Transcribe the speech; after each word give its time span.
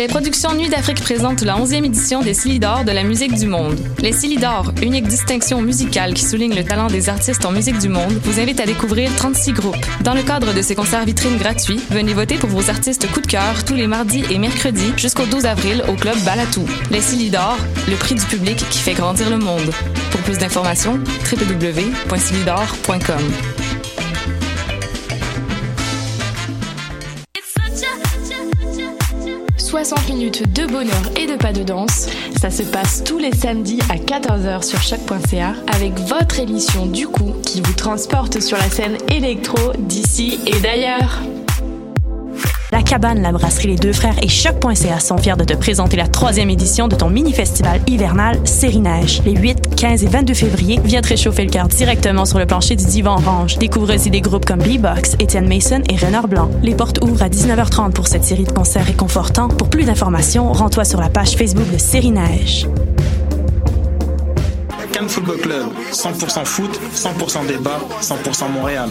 Les 0.00 0.08
productions 0.08 0.54
Nuit 0.54 0.70
d'Afrique 0.70 1.02
présentent 1.02 1.42
la 1.42 1.58
11e 1.58 1.84
édition 1.84 2.22
des 2.22 2.32
Silidor 2.32 2.84
de 2.86 2.90
la 2.90 3.02
musique 3.02 3.34
du 3.34 3.46
monde. 3.46 3.78
Les 3.98 4.12
Silidor, 4.12 4.72
unique 4.80 5.06
distinction 5.06 5.60
musicale 5.60 6.14
qui 6.14 6.24
souligne 6.24 6.54
le 6.54 6.64
talent 6.64 6.86
des 6.86 7.10
artistes 7.10 7.44
en 7.44 7.52
musique 7.52 7.76
du 7.76 7.90
monde, 7.90 8.18
vous 8.24 8.40
invite 8.40 8.60
à 8.60 8.64
découvrir 8.64 9.14
36 9.14 9.52
groupes. 9.52 9.76
Dans 10.02 10.14
le 10.14 10.22
cadre 10.22 10.54
de 10.54 10.62
ces 10.62 10.74
concerts 10.74 11.04
vitrines 11.04 11.36
gratuits, 11.36 11.82
venez 11.90 12.14
voter 12.14 12.36
pour 12.36 12.48
vos 12.48 12.70
artistes 12.70 13.12
coup 13.12 13.20
de 13.20 13.26
cœur 13.26 13.62
tous 13.66 13.74
les 13.74 13.86
mardis 13.86 14.24
et 14.30 14.38
mercredis 14.38 14.94
jusqu'au 14.96 15.26
12 15.26 15.44
avril 15.44 15.84
au 15.86 15.92
club 15.96 16.16
Balatou. 16.24 16.64
Les 16.90 17.02
Silidor, 17.02 17.58
le 17.86 17.96
prix 17.96 18.14
du 18.14 18.24
public 18.24 18.56
qui 18.70 18.78
fait 18.78 18.94
grandir 18.94 19.28
le 19.28 19.36
monde. 19.36 19.70
Pour 20.12 20.22
plus 20.22 20.38
d'informations, 20.38 20.98
www.silidor.com. 21.30 23.20
60 29.70 30.08
minutes 30.08 30.52
de 30.52 30.66
bonheur 30.66 31.00
et 31.16 31.28
de 31.28 31.36
pas 31.36 31.52
de 31.52 31.62
danse. 31.62 32.08
Ça 32.40 32.50
se 32.50 32.64
passe 32.64 33.04
tous 33.04 33.18
les 33.18 33.30
samedis 33.30 33.78
à 33.88 33.94
14h 33.94 34.64
sur 34.64 34.82
choc.ca 34.82 35.54
avec 35.72 35.96
votre 36.00 36.40
émission 36.40 36.86
du 36.86 37.06
coup 37.06 37.34
qui 37.46 37.60
vous 37.60 37.74
transporte 37.74 38.40
sur 38.40 38.56
la 38.56 38.68
scène 38.68 38.98
électro 39.12 39.72
d'ici 39.78 40.40
et 40.44 40.58
d'ailleurs. 40.58 41.20
La 42.72 42.82
Cabane, 42.82 43.20
la 43.20 43.32
brasserie 43.32 43.68
Les 43.68 43.76
Deux 43.76 43.92
Frères 43.92 44.22
et 44.22 44.28
Choc.ca 44.28 45.00
sont 45.00 45.18
fiers 45.18 45.36
de 45.36 45.44
te 45.44 45.54
présenter 45.54 45.96
la 45.96 46.06
troisième 46.06 46.50
édition 46.50 46.86
de 46.86 46.94
ton 46.94 47.10
mini-festival 47.10 47.80
hivernal 47.86 48.38
Série. 48.44 48.82
Les 49.24 49.34
8, 49.34 49.74
15 49.74 50.04
et 50.04 50.06
22 50.06 50.34
février, 50.34 50.80
viens 50.84 51.00
te 51.00 51.08
réchauffer 51.08 51.44
le 51.44 51.50
cœur 51.50 51.66
directement 51.66 52.24
sur 52.24 52.38
le 52.38 52.46
plancher 52.46 52.76
du 52.76 52.84
Divan 52.84 53.16
Orange. 53.16 53.58
Découvre 53.58 53.94
aussi 53.94 54.10
des 54.10 54.20
groupes 54.20 54.44
comme 54.44 54.60
B-Box, 54.60 55.16
Étienne 55.18 55.48
Mason 55.48 55.82
et 55.88 55.96
Renard 55.96 56.28
Blanc. 56.28 56.50
Les 56.62 56.74
portes 56.74 57.02
ouvrent 57.02 57.22
à 57.22 57.28
19h30 57.28 57.92
pour 57.92 58.06
cette 58.06 58.24
série 58.24 58.44
de 58.44 58.52
concerts 58.52 58.86
réconfortants. 58.86 59.48
Pour 59.48 59.68
plus 59.68 59.84
d'informations, 59.84 60.52
rends-toi 60.52 60.84
sur 60.84 61.00
la 61.00 61.08
page 61.08 61.36
Facebook 61.36 61.70
de 61.72 61.78
Série 61.78 62.12
Neige. 62.12 62.68
Football 65.08 65.38
Club, 65.38 65.66
100% 65.92 66.44
foot, 66.44 66.80
100% 66.94 67.46
débat, 67.46 67.80
100% 68.00 68.48
Montréal. 68.52 68.88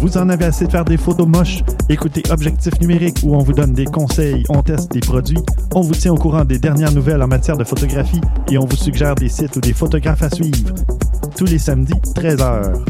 Vous 0.00 0.18
en 0.18 0.28
avez 0.28 0.44
assez 0.44 0.66
de 0.66 0.70
faire 0.70 0.84
des 0.84 0.96
photos 0.96 1.26
moches? 1.26 1.62
Écoutez 1.88 2.22
Objectif 2.30 2.78
numérique 2.80 3.18
où 3.24 3.34
on 3.34 3.40
vous 3.40 3.52
donne 3.52 3.72
des 3.72 3.86
conseils, 3.86 4.44
on 4.48 4.62
teste 4.62 4.92
des 4.92 5.00
produits, 5.00 5.40
on 5.74 5.80
vous 5.80 5.94
tient 5.94 6.12
au 6.12 6.16
courant 6.16 6.44
des 6.44 6.58
dernières 6.58 6.92
nouvelles 6.92 7.22
en 7.22 7.26
matière 7.26 7.56
de 7.56 7.64
photographie 7.64 8.20
et 8.50 8.58
on 8.58 8.66
vous 8.66 8.76
suggère 8.76 9.14
des 9.14 9.28
sites 9.28 9.56
ou 9.56 9.60
des 9.60 9.72
photographes 9.72 10.22
à 10.22 10.30
suivre. 10.30 10.74
Tous 11.36 11.46
les 11.46 11.58
samedis, 11.58 11.94
13h. 12.14 12.84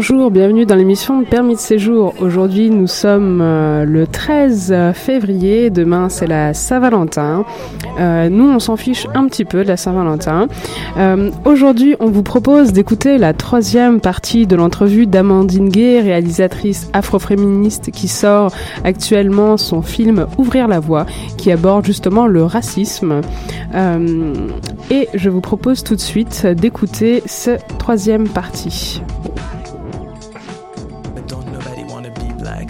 Bonjour, 0.00 0.30
bienvenue 0.30 0.64
dans 0.64 0.76
l'émission 0.76 1.24
Permis 1.24 1.56
de 1.56 1.58
séjour. 1.58 2.14
Aujourd'hui, 2.20 2.70
nous 2.70 2.86
sommes 2.86 3.40
euh, 3.42 3.84
le 3.84 4.06
13 4.06 4.92
février. 4.94 5.70
Demain, 5.70 6.08
c'est 6.08 6.28
la 6.28 6.54
Saint-Valentin. 6.54 7.44
Euh, 7.98 8.28
nous, 8.28 8.48
on 8.48 8.60
s'en 8.60 8.76
fiche 8.76 9.08
un 9.14 9.26
petit 9.26 9.44
peu 9.44 9.64
de 9.64 9.68
la 9.68 9.76
Saint-Valentin. 9.76 10.46
Euh, 10.98 11.32
Aujourd'hui, 11.44 11.96
on 11.98 12.06
vous 12.06 12.22
propose 12.22 12.72
d'écouter 12.72 13.18
la 13.18 13.32
troisième 13.32 14.00
partie 14.00 14.46
de 14.46 14.54
l'entrevue 14.54 15.08
d'Amandine 15.08 15.68
Gay, 15.68 16.00
réalisatrice 16.00 16.88
afroféministe 16.92 17.90
qui 17.90 18.06
sort 18.06 18.52
actuellement 18.84 19.56
son 19.56 19.82
film 19.82 20.28
Ouvrir 20.38 20.68
la 20.68 20.78
voie, 20.78 21.06
qui 21.36 21.50
aborde 21.50 21.84
justement 21.84 22.28
le 22.28 22.44
racisme. 22.44 23.20
Euh, 23.74 24.32
et 24.92 25.08
je 25.14 25.28
vous 25.28 25.40
propose 25.40 25.82
tout 25.82 25.96
de 25.96 26.00
suite 26.00 26.46
d'écouter 26.46 27.20
cette 27.26 27.66
troisième 27.78 28.28
partie. 28.28 29.02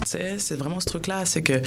Sais, 0.09 0.35
C'est 0.39 0.57
vraiment 0.57 0.81
ce 0.81 0.87
truc-là, 0.87 1.25
c'est 1.25 1.43
que 1.43 1.61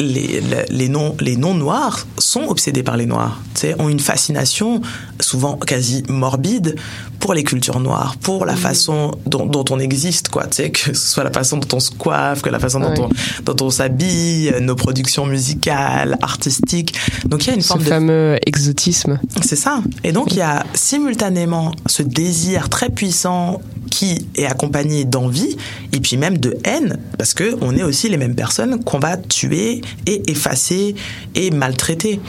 les, 0.00 0.42
les, 0.70 0.88
non 0.88 1.16
les 1.20 1.36
non 1.36 1.54
noirs 1.54 2.06
sont 2.18 2.44
obsédés 2.44 2.82
par 2.82 2.96
les 2.96 3.06
noirs. 3.06 3.40
Ont 3.78 3.88
une 3.88 4.00
fascination 4.00 4.80
souvent 5.20 5.56
quasi 5.56 6.02
morbide 6.08 6.76
pour 7.20 7.34
les 7.34 7.42
cultures 7.42 7.80
noires, 7.80 8.16
pour 8.20 8.44
la 8.46 8.54
façon 8.54 9.12
dont, 9.26 9.46
dont 9.46 9.64
on 9.70 9.78
existe, 9.78 10.28
quoi. 10.28 10.44
Que 10.46 10.78
ce 10.78 10.94
soit 10.94 11.24
la 11.24 11.32
façon 11.32 11.56
dont 11.56 11.76
on 11.76 11.80
se 11.80 11.90
coiffe, 11.90 12.42
que 12.42 12.50
la 12.50 12.58
façon 12.58 12.80
dont 12.80 12.94
on 12.98 13.08
dont 13.44 13.66
on 13.66 13.70
s'habille, 13.70 14.54
nos 14.60 14.74
productions 14.76 15.26
musicales, 15.26 16.16
artistiques. 16.22 16.94
Donc 17.24 17.44
il 17.44 17.48
y 17.48 17.50
a 17.50 17.54
une 17.54 17.62
Ce 17.62 17.68
forme 17.68 17.82
de 17.82 17.88
fameux 17.88 18.38
exotisme. 18.46 19.18
c'est 19.42 19.56
ça. 19.56 19.82
Et 20.04 20.12
donc, 20.12 20.32
il 20.32 20.38
y 20.38 20.42
a 20.42 20.64
simultanément 20.74 21.72
ce 21.86 22.02
désir 22.02 22.68
très 22.68 22.90
puissant 22.90 23.60
qui 23.90 24.26
est 24.36 24.46
accompagné 24.46 25.04
d'envie 25.04 25.56
et 25.92 26.00
puis 26.00 26.16
même 26.16 26.38
de 26.38 26.56
haine, 26.64 26.98
parce 27.18 27.34
que 27.34 27.56
on 27.60 27.75
aussi 27.82 28.08
les 28.08 28.16
mêmes 28.16 28.34
personnes 28.34 28.82
qu'on 28.84 28.98
va 28.98 29.16
tuer 29.16 29.80
et 30.06 30.30
effacer 30.30 30.94
et 31.34 31.50
maltraiter. 31.50 32.20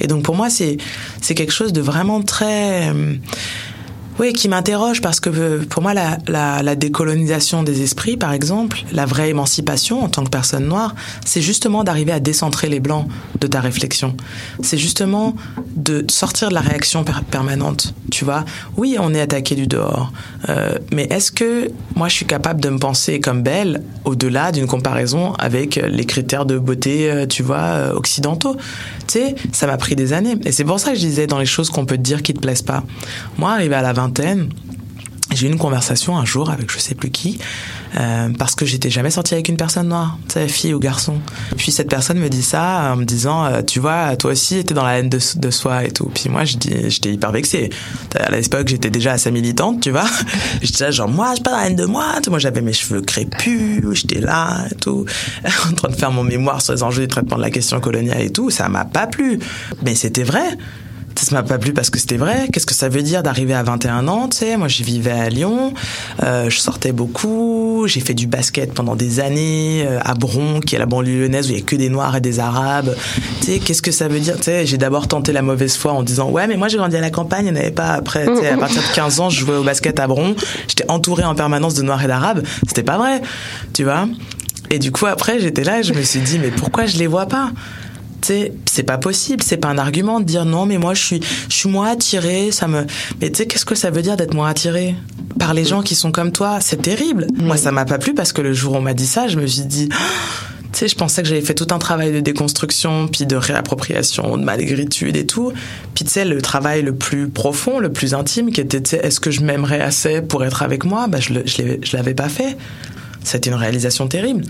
Et 0.00 0.06
donc, 0.06 0.22
pour 0.22 0.34
moi, 0.34 0.50
c'est 0.50 0.76
c'est 1.20 1.34
quelque 1.34 1.52
chose 1.52 1.72
de 1.72 1.80
vraiment 1.80 2.22
très 2.22 2.88
euh, 2.88 3.14
oui, 4.18 4.32
qui 4.32 4.48
m'interroge 4.48 5.00
parce 5.00 5.20
que 5.20 5.30
euh, 5.30 5.64
pour 5.68 5.82
moi, 5.82 5.92
la, 5.94 6.74
décolonisation 6.76 7.62
des 7.62 7.82
esprits, 7.82 8.16
par 8.16 8.32
exemple, 8.32 8.84
la 8.92 9.06
vraie 9.06 9.30
émancipation 9.30 10.02
en 10.04 10.08
tant 10.08 10.24
que 10.24 10.30
personne 10.30 10.66
noire, 10.66 10.94
c'est 11.24 11.40
justement 11.40 11.84
d'arriver 11.84 12.12
à 12.12 12.20
décentrer 12.20 12.68
les 12.68 12.80
blancs 12.80 13.08
de 13.40 13.46
ta 13.46 13.60
réflexion. 13.60 14.16
C'est 14.62 14.78
justement 14.78 15.34
de 15.76 16.04
sortir 16.10 16.48
de 16.48 16.54
la 16.54 16.60
réaction 16.60 17.04
per- 17.04 17.24
permanente. 17.30 17.94
Tu 18.10 18.24
vois, 18.24 18.44
oui, 18.76 18.96
on 19.00 19.14
est 19.14 19.20
attaqué 19.20 19.54
du 19.54 19.66
dehors, 19.66 20.12
euh, 20.48 20.78
mais 20.92 21.04
est-ce 21.10 21.32
que 21.32 21.70
moi, 21.96 22.08
je 22.08 22.14
suis 22.14 22.26
capable 22.26 22.60
de 22.60 22.68
me 22.68 22.78
penser 22.78 23.20
comme 23.20 23.42
belle 23.42 23.82
au-delà 24.04 24.52
d'une 24.52 24.66
comparaison 24.66 25.32
avec 25.34 25.76
les 25.76 26.04
critères 26.04 26.46
de 26.46 26.58
beauté, 26.58 27.10
euh, 27.10 27.26
tu 27.26 27.42
vois, 27.42 27.56
euh, 27.56 27.92
occidentaux? 27.92 28.56
Tu 29.06 29.18
sais, 29.18 29.34
ça 29.52 29.66
m'a 29.66 29.76
pris 29.76 29.96
des 29.96 30.12
années. 30.12 30.36
Et 30.44 30.52
c'est 30.52 30.64
pour 30.64 30.78
ça 30.80 30.90
que 30.90 30.96
je 30.96 31.00
disais 31.00 31.26
dans 31.26 31.38
les 31.38 31.46
choses 31.46 31.70
qu'on 31.70 31.86
peut 31.86 31.96
te 31.96 32.02
dire 32.02 32.22
qui 32.22 32.34
te 32.34 32.40
plaisent 32.40 32.62
pas. 32.62 32.84
Moi, 33.38 33.50
arrivé 33.50 33.74
à 33.74 33.82
la 33.82 33.92
j'ai 35.34 35.48
eu 35.48 35.50
une 35.50 35.58
conversation 35.58 36.16
un 36.16 36.24
jour 36.24 36.50
avec 36.50 36.70
je 36.70 36.78
sais 36.78 36.94
plus 36.94 37.10
qui, 37.10 37.38
euh, 37.96 38.28
parce 38.38 38.54
que 38.54 38.66
j'étais 38.66 38.90
jamais 38.90 39.10
sortie 39.10 39.34
avec 39.34 39.48
une 39.48 39.56
personne 39.56 39.88
noire, 39.88 40.18
tu 40.28 40.34
sais, 40.34 40.48
fille 40.48 40.74
ou 40.74 40.78
garçon. 40.78 41.20
Puis 41.56 41.72
cette 41.72 41.88
personne 41.88 42.18
me 42.18 42.28
dit 42.28 42.42
ça 42.42 42.92
en 42.92 42.96
me 42.96 43.04
disant, 43.04 43.44
euh, 43.44 43.62
tu 43.62 43.80
vois, 43.80 44.16
toi 44.16 44.32
aussi, 44.32 44.64
t'es 44.64 44.74
dans 44.74 44.84
la 44.84 44.98
haine 44.98 45.08
de, 45.08 45.50
soi 45.50 45.84
et 45.84 45.90
tout. 45.90 46.10
Puis 46.14 46.28
moi, 46.28 46.44
je 46.44 46.56
j'étais 46.88 47.12
hyper 47.12 47.32
vexée. 47.32 47.70
À 48.18 48.30
l'époque, 48.30 48.68
j'étais 48.68 48.90
déjà 48.90 49.12
assez 49.12 49.30
militante, 49.30 49.80
tu 49.80 49.90
vois. 49.90 50.08
J'étais 50.62 50.92
genre, 50.92 51.08
moi, 51.08 51.34
j'ai 51.36 51.42
pas 51.42 51.52
la 51.52 51.66
haine 51.66 51.76
de 51.76 51.84
moi. 51.84 52.14
Moi, 52.28 52.38
j'avais 52.38 52.60
mes 52.60 52.72
cheveux 52.72 53.00
crépus, 53.00 53.82
j'étais 53.92 54.20
là 54.20 54.66
et 54.70 54.74
tout, 54.74 55.04
en 55.70 55.74
train 55.74 55.88
de 55.88 55.96
faire 55.96 56.10
mon 56.10 56.24
mémoire 56.24 56.62
sur 56.62 56.72
les 56.72 56.82
enjeux 56.82 57.02
du 57.02 57.08
traitement 57.08 57.36
de 57.36 57.42
la 57.42 57.50
question 57.50 57.80
coloniale 57.80 58.22
et 58.22 58.30
tout. 58.30 58.50
Ça 58.50 58.68
m'a 58.68 58.84
pas 58.84 59.06
plu. 59.06 59.38
Mais 59.82 59.94
c'était 59.94 60.22
vrai. 60.24 60.56
Ça 61.24 61.34
m'a 61.34 61.42
pas 61.42 61.56
plu 61.56 61.72
parce 61.72 61.88
que 61.88 61.98
c'était 61.98 62.18
vrai. 62.18 62.48
Qu'est-ce 62.52 62.66
que 62.66 62.74
ça 62.74 62.90
veut 62.90 63.00
dire 63.00 63.22
d'arriver 63.22 63.54
à 63.54 63.62
21 63.62 64.08
ans, 64.08 64.28
tu 64.28 64.36
sais? 64.36 64.58
Moi, 64.58 64.68
je 64.68 64.82
vivais 64.82 65.10
à 65.10 65.30
Lyon, 65.30 65.72
euh, 66.22 66.50
je 66.50 66.58
sortais 66.58 66.92
beaucoup, 66.92 67.86
j'ai 67.86 68.00
fait 68.00 68.12
du 68.12 68.26
basket 68.26 68.74
pendant 68.74 68.94
des 68.94 69.20
années 69.20 69.86
euh, 69.86 70.00
à 70.04 70.12
Bron, 70.12 70.60
qui 70.60 70.74
est 70.74 70.78
la 70.78 70.84
banlieue 70.84 71.22
lyonnaise 71.22 71.48
où 71.48 71.52
il 71.52 71.58
y 71.60 71.62
a 71.62 71.64
que 71.64 71.76
des 71.76 71.88
Noirs 71.88 72.14
et 72.14 72.20
des 72.20 72.40
Arabes. 72.40 72.94
Tu 73.40 73.46
sais, 73.46 73.58
qu'est-ce 73.58 73.80
que 73.80 73.90
ça 73.90 74.06
veut 74.06 74.20
dire? 74.20 74.36
Tu 74.36 74.42
sais, 74.42 74.66
j'ai 74.66 74.76
d'abord 74.76 75.08
tenté 75.08 75.32
la 75.32 75.40
mauvaise 75.40 75.78
foi 75.78 75.92
en 75.92 76.02
disant 76.02 76.28
ouais, 76.28 76.46
mais 76.46 76.58
moi 76.58 76.68
j'ai 76.68 76.76
grandi 76.76 76.96
à 76.96 77.00
la 77.00 77.08
campagne, 77.08 77.46
il 77.46 77.54
n'y 77.54 77.58
avait 77.58 77.70
pas. 77.70 77.92
Après, 77.92 78.26
tu 78.26 78.36
sais, 78.40 78.50
à 78.50 78.58
partir 78.58 78.82
de 78.82 78.94
15 78.94 79.20
ans, 79.20 79.30
je 79.30 79.40
jouais 79.40 79.56
au 79.56 79.64
basket 79.64 79.98
à 80.00 80.06
Bron, 80.06 80.34
j'étais 80.68 80.84
entouré 80.90 81.24
en 81.24 81.34
permanence 81.34 81.72
de 81.72 81.80
Noirs 81.80 82.04
et 82.04 82.08
d'Arabes. 82.08 82.42
C'était 82.68 82.82
pas 82.82 82.98
vrai, 82.98 83.22
tu 83.72 83.84
vois? 83.84 84.08
Et 84.70 84.78
du 84.78 84.92
coup, 84.92 85.06
après, 85.06 85.40
j'étais 85.40 85.64
là 85.64 85.80
et 85.80 85.82
je 85.82 85.94
me 85.94 86.02
suis 86.02 86.20
dit 86.20 86.38
mais 86.38 86.50
pourquoi 86.50 86.84
je 86.84 86.98
les 86.98 87.06
vois 87.06 87.24
pas? 87.26 87.50
Sais, 88.24 88.52
c'est 88.66 88.82
pas 88.82 88.98
possible, 88.98 89.42
c'est 89.42 89.56
pas 89.56 89.68
un 89.68 89.78
argument 89.78 90.20
de 90.20 90.24
dire 90.24 90.44
non, 90.44 90.66
mais 90.66 90.78
moi 90.78 90.94
je 90.94 91.02
suis, 91.02 91.20
je 91.48 91.54
suis 91.54 91.68
moins 91.68 91.90
attiré, 91.92 92.50
ça 92.50 92.68
me. 92.68 92.86
Mais 93.20 93.30
tu 93.30 93.38
sais, 93.38 93.46
qu'est-ce 93.46 93.64
que 93.64 93.74
ça 93.74 93.90
veut 93.90 94.02
dire 94.02 94.16
d'être 94.16 94.34
moins 94.34 94.48
attiré 94.48 94.94
par 95.38 95.54
les 95.54 95.64
gens 95.64 95.82
qui 95.82 95.94
sont 95.94 96.12
comme 96.12 96.32
toi? 96.32 96.58
C'est 96.60 96.82
terrible. 96.82 97.26
Moi, 97.36 97.56
ça 97.56 97.72
m'a 97.72 97.84
pas 97.84 97.98
plu 97.98 98.14
parce 98.14 98.32
que 98.32 98.42
le 98.42 98.52
jour 98.52 98.74
où 98.74 98.76
on 98.76 98.80
m'a 98.80 98.94
dit 98.94 99.06
ça, 99.06 99.28
je 99.28 99.38
me 99.38 99.46
suis 99.46 99.64
dit. 99.64 99.88
Tu 100.72 100.80
sais, 100.80 100.88
je 100.88 100.96
pensais 100.96 101.22
que 101.22 101.28
j'avais 101.28 101.40
fait 101.40 101.54
tout 101.54 101.68
un 101.70 101.78
travail 101.78 102.10
de 102.10 102.18
déconstruction, 102.18 103.06
puis 103.06 103.26
de 103.26 103.36
réappropriation, 103.36 104.36
de 104.36 104.42
malégritude 104.42 105.16
et 105.16 105.24
tout. 105.24 105.52
Puis 105.94 106.04
tu 106.04 106.10
sais, 106.10 106.24
le 106.24 106.42
travail 106.42 106.82
le 106.82 106.92
plus 106.92 107.28
profond, 107.28 107.78
le 107.78 107.92
plus 107.92 108.12
intime, 108.12 108.50
qui 108.50 108.60
était, 108.60 108.82
tu 108.82 108.90
sais, 108.90 108.96
est-ce 108.96 109.20
que 109.20 109.30
je 109.30 109.42
m'aimerais 109.42 109.80
assez 109.80 110.20
pour 110.20 110.44
être 110.44 110.64
avec 110.64 110.84
moi? 110.84 111.06
Bah, 111.06 111.20
Je 111.20 111.32
ne 111.32 111.42
je 111.46 111.96
l'avais 111.96 112.14
pas 112.14 112.28
fait. 112.28 112.56
C'était 113.24 113.50
une 113.50 113.56
réalisation 113.56 114.06
terrible. 114.06 114.44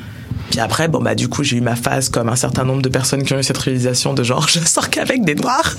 Puis 0.51 0.61
après, 0.61 0.89
bon 0.89 1.01
bah 1.01 1.15
du 1.15 1.29
coup, 1.29 1.43
j'ai 1.43 1.57
eu 1.57 1.61
ma 1.61 1.77
phase 1.77 2.09
comme 2.11 2.29
un 2.29 2.37
certain 2.37 2.65
nombre 2.65 2.83
de 2.83 2.89
personnes 2.89 3.23
qui 3.23 3.33
ont 3.33 3.39
eu 3.39 3.43
cette 3.43 3.59
réalisation 3.59 4.13
de 4.15 4.23
genre, 4.23 4.47
je 4.53 4.61
sors 4.61 4.91
qu'avec 4.91 5.25
des 5.25 5.35
noirs. 5.35 5.75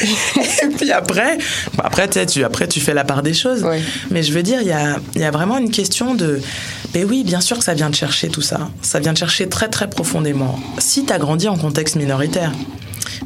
et 0.00 0.68
puis 0.76 0.90
après, 0.90 1.38
bon, 1.74 1.82
après, 1.84 2.08
tu, 2.08 2.44
après 2.44 2.66
tu 2.66 2.80
fais 2.80 2.94
la 2.94 3.04
part 3.04 3.22
des 3.22 3.34
choses. 3.34 3.64
Mais 4.10 4.22
je 4.22 4.32
veux 4.32 4.42
dire, 4.42 4.60
il 4.62 4.68
y 4.68 4.72
a, 4.72 4.96
y 5.16 5.24
a 5.24 5.30
vraiment 5.30 5.58
une 5.58 5.70
question 5.70 6.14
de, 6.14 6.40
mais 6.94 7.04
oui, 7.04 7.24
bien 7.24 7.40
sûr 7.40 7.58
que 7.58 7.64
ça 7.64 7.74
vient 7.74 7.90
de 7.90 7.94
chercher 7.94 8.28
tout 8.28 8.42
ça. 8.42 8.70
Ça 8.80 9.00
vient 9.00 9.12
de 9.12 9.18
chercher 9.18 9.48
très 9.48 9.68
très 9.68 9.90
profondément. 9.90 10.58
Si 10.78 11.04
tu 11.04 11.12
as 11.12 11.18
grandi 11.18 11.48
en 11.48 11.56
contexte 11.56 11.96
minoritaire. 11.96 12.52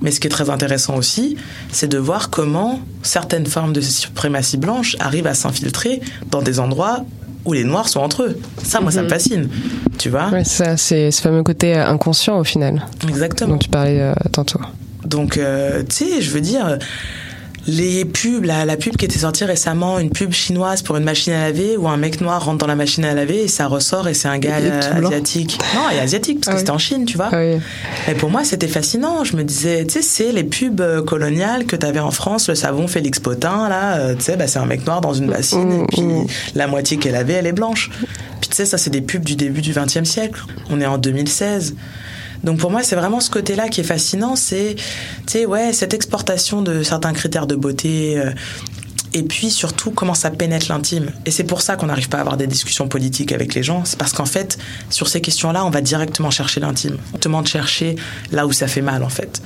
Mais 0.01 0.13
ce 0.13 0.21
qui 0.21 0.29
est 0.29 0.31
très 0.31 0.49
intéressant 0.49 0.97
aussi, 0.97 1.37
c'est 1.73 1.89
de 1.89 1.99
voir 1.99 2.31
comment 2.31 2.81
certaines 3.03 3.47
formes 3.47 3.73
de 3.73 3.81
suprématie 3.81 4.57
blanche 4.57 4.97
arrivent 5.01 5.27
à 5.27 5.35
s'infiltrer 5.35 6.01
dans 6.31 6.41
des 6.41 6.61
endroits 6.61 7.05
où 7.49 7.55
les 7.55 7.65
noirs 7.65 7.89
sont 7.89 8.01
entre 8.01 8.25
eux. 8.25 8.39
Ça, 8.63 8.81
moi, 8.81 8.93
ça 8.93 9.01
me 9.01 9.07
mhm. 9.07 9.11
fascine. 9.11 9.49
Tu 9.99 10.11
vois 10.11 10.29
ouais, 10.29 10.45
ça, 10.45 10.77
c'est 10.77 11.11
ce 11.11 11.23
fameux 11.23 11.43
côté 11.43 11.75
inconscient 11.75 12.39
au 12.39 12.45
final. 12.45 12.85
Exactement. 13.09 13.55
Dont 13.55 13.59
tu 13.59 13.69
parlais 13.71 14.01
euh, 14.01 14.15
tantôt. 14.31 14.61
Donc, 15.05 15.39
euh, 15.39 15.83
tu 15.89 16.05
sais, 16.05 16.21
je 16.21 16.31
veux 16.31 16.43
dire, 16.43 16.79
les 17.69 18.07
pubs, 18.07 18.45
la, 18.45 18.65
la, 18.65 18.79
pub 18.79 18.97
qui 18.97 19.05
était 19.05 19.19
sortie 19.19 19.45
récemment, 19.45 19.99
une 19.99 20.09
pub 20.09 20.33
chinoise 20.33 20.81
pour 20.81 20.97
une 20.97 21.05
machine 21.05 21.35
à 21.35 21.49
laver 21.49 21.77
où 21.77 21.87
un 21.87 21.99
mec 21.99 22.23
noir 22.23 22.43
rentre 22.43 22.59
dans 22.59 22.67
la 22.67 22.75
machine 22.75 23.05
à 23.05 23.13
laver 23.13 23.45
et 23.45 23.49
ça 23.49 23.67
ressort 23.67 24.09
et 24.09 24.15
c'est 24.15 24.29
un 24.29 24.39
gars 24.39 24.57
asiatique. 24.57 25.59
Non, 25.75 25.91
est 25.91 26.01
asiatique 26.01 26.41
parce 26.41 26.49
que 26.49 26.53
ah 26.55 26.59
c'était 26.59 26.71
en 26.71 26.79
Chine, 26.79 27.05
tu 27.05 27.19
vois. 27.19 27.29
Ah 27.31 27.43
et 27.43 28.15
pour 28.15 28.31
moi, 28.31 28.43
c'était 28.43 28.69
fascinant. 28.69 29.23
Je 29.23 29.37
me 29.37 29.45
disais, 29.45 29.85
tu 29.85 29.95
sais, 29.95 30.03
c'est 30.03 30.33
les 30.33 30.45
pubs 30.45 30.81
euh, 30.81 31.03
coloniales 31.03 31.67
que 31.67 31.77
tu 31.77 31.85
avais 31.85 32.01
en 32.01 32.11
France, 32.11 32.49
le 32.49 32.55
savon 32.55 32.89
Félix 32.89 33.21
Potin, 33.21 33.69
là, 33.69 33.99
euh, 33.99 34.15
tu 34.15 34.23
sais, 34.23 34.37
bah, 34.37 34.47
c'est 34.47 34.59
un 34.59 34.67
mec 34.67 34.87
noir 34.87 35.03
dans 35.03 35.13
une 35.13 35.27
bassine 35.27 35.83
et 35.83 35.87
puis 35.89 36.01
mm, 36.01 36.23
mm. 36.23 36.27
la 36.55 36.67
moitié 36.69 36.97
qu'elle 36.97 37.17
avait, 37.17 37.35
elle 37.35 37.47
est 37.47 37.53
blanche. 37.53 37.91
Puis 38.41 38.49
tu 38.49 38.57
sais, 38.57 38.65
ça, 38.65 38.79
c'est 38.79 38.91
des 38.91 39.03
pubs 39.03 39.25
du 39.25 39.37
début 39.37 39.61
du 39.61 39.73
XXe 39.73 40.09
siècle. 40.09 40.41
On 40.71 40.81
est 40.81 40.87
en 40.87 40.97
2016. 40.97 41.75
Donc 42.45 42.59
pour 42.59 42.71
moi, 42.71 42.83
c'est 42.83 42.97
vraiment 42.97 43.21
ce 43.21 43.31
côté-là 43.31 43.69
qui 43.69 43.81
est 43.81 43.85
fascinant, 43.85 44.37
c'est, 44.37 44.77
ouais, 45.47 45.73
cette 45.73 45.95
exportation 45.95 46.63
de 46.63 46.83
certains 46.83 47.13
critères 47.13 47.47
de 47.47 47.57
beauté. 47.57 48.19
Euh, 48.19 48.31
et 49.15 49.23
puis 49.23 49.51
surtout 49.51 49.91
comment 49.91 50.15
ça 50.15 50.31
pénètre 50.31 50.67
l'intime. 50.69 51.11
Et 51.25 51.31
c'est 51.31 51.45
pour 51.45 51.63
ça 51.63 51.77
qu'on 51.77 51.87
n'arrive 51.87 52.09
pas 52.09 52.19
à 52.19 52.21
avoir 52.21 52.37
des 52.37 52.47
discussions 52.47 52.89
politiques 52.89 53.33
avec 53.33 53.55
les 53.55 53.63
gens. 53.63 53.85
C'est 53.85 53.99
parce 53.99 54.13
qu'en 54.13 54.27
fait, 54.27 54.59
sur 54.91 55.09
ces 55.09 55.21
questions-là, 55.21 55.65
on 55.65 55.71
va 55.71 55.81
directement 55.81 56.31
chercher 56.31 56.61
l'intime. 56.61 56.99
On 57.15 57.19
te 57.19 57.25
demande 57.25 57.45
de 57.45 57.49
chercher 57.49 57.97
là 58.33 58.47
où 58.47 58.53
ça 58.53 58.69
fait 58.69 58.83
mal, 58.83 59.03
en 59.03 59.09
fait. 59.09 59.43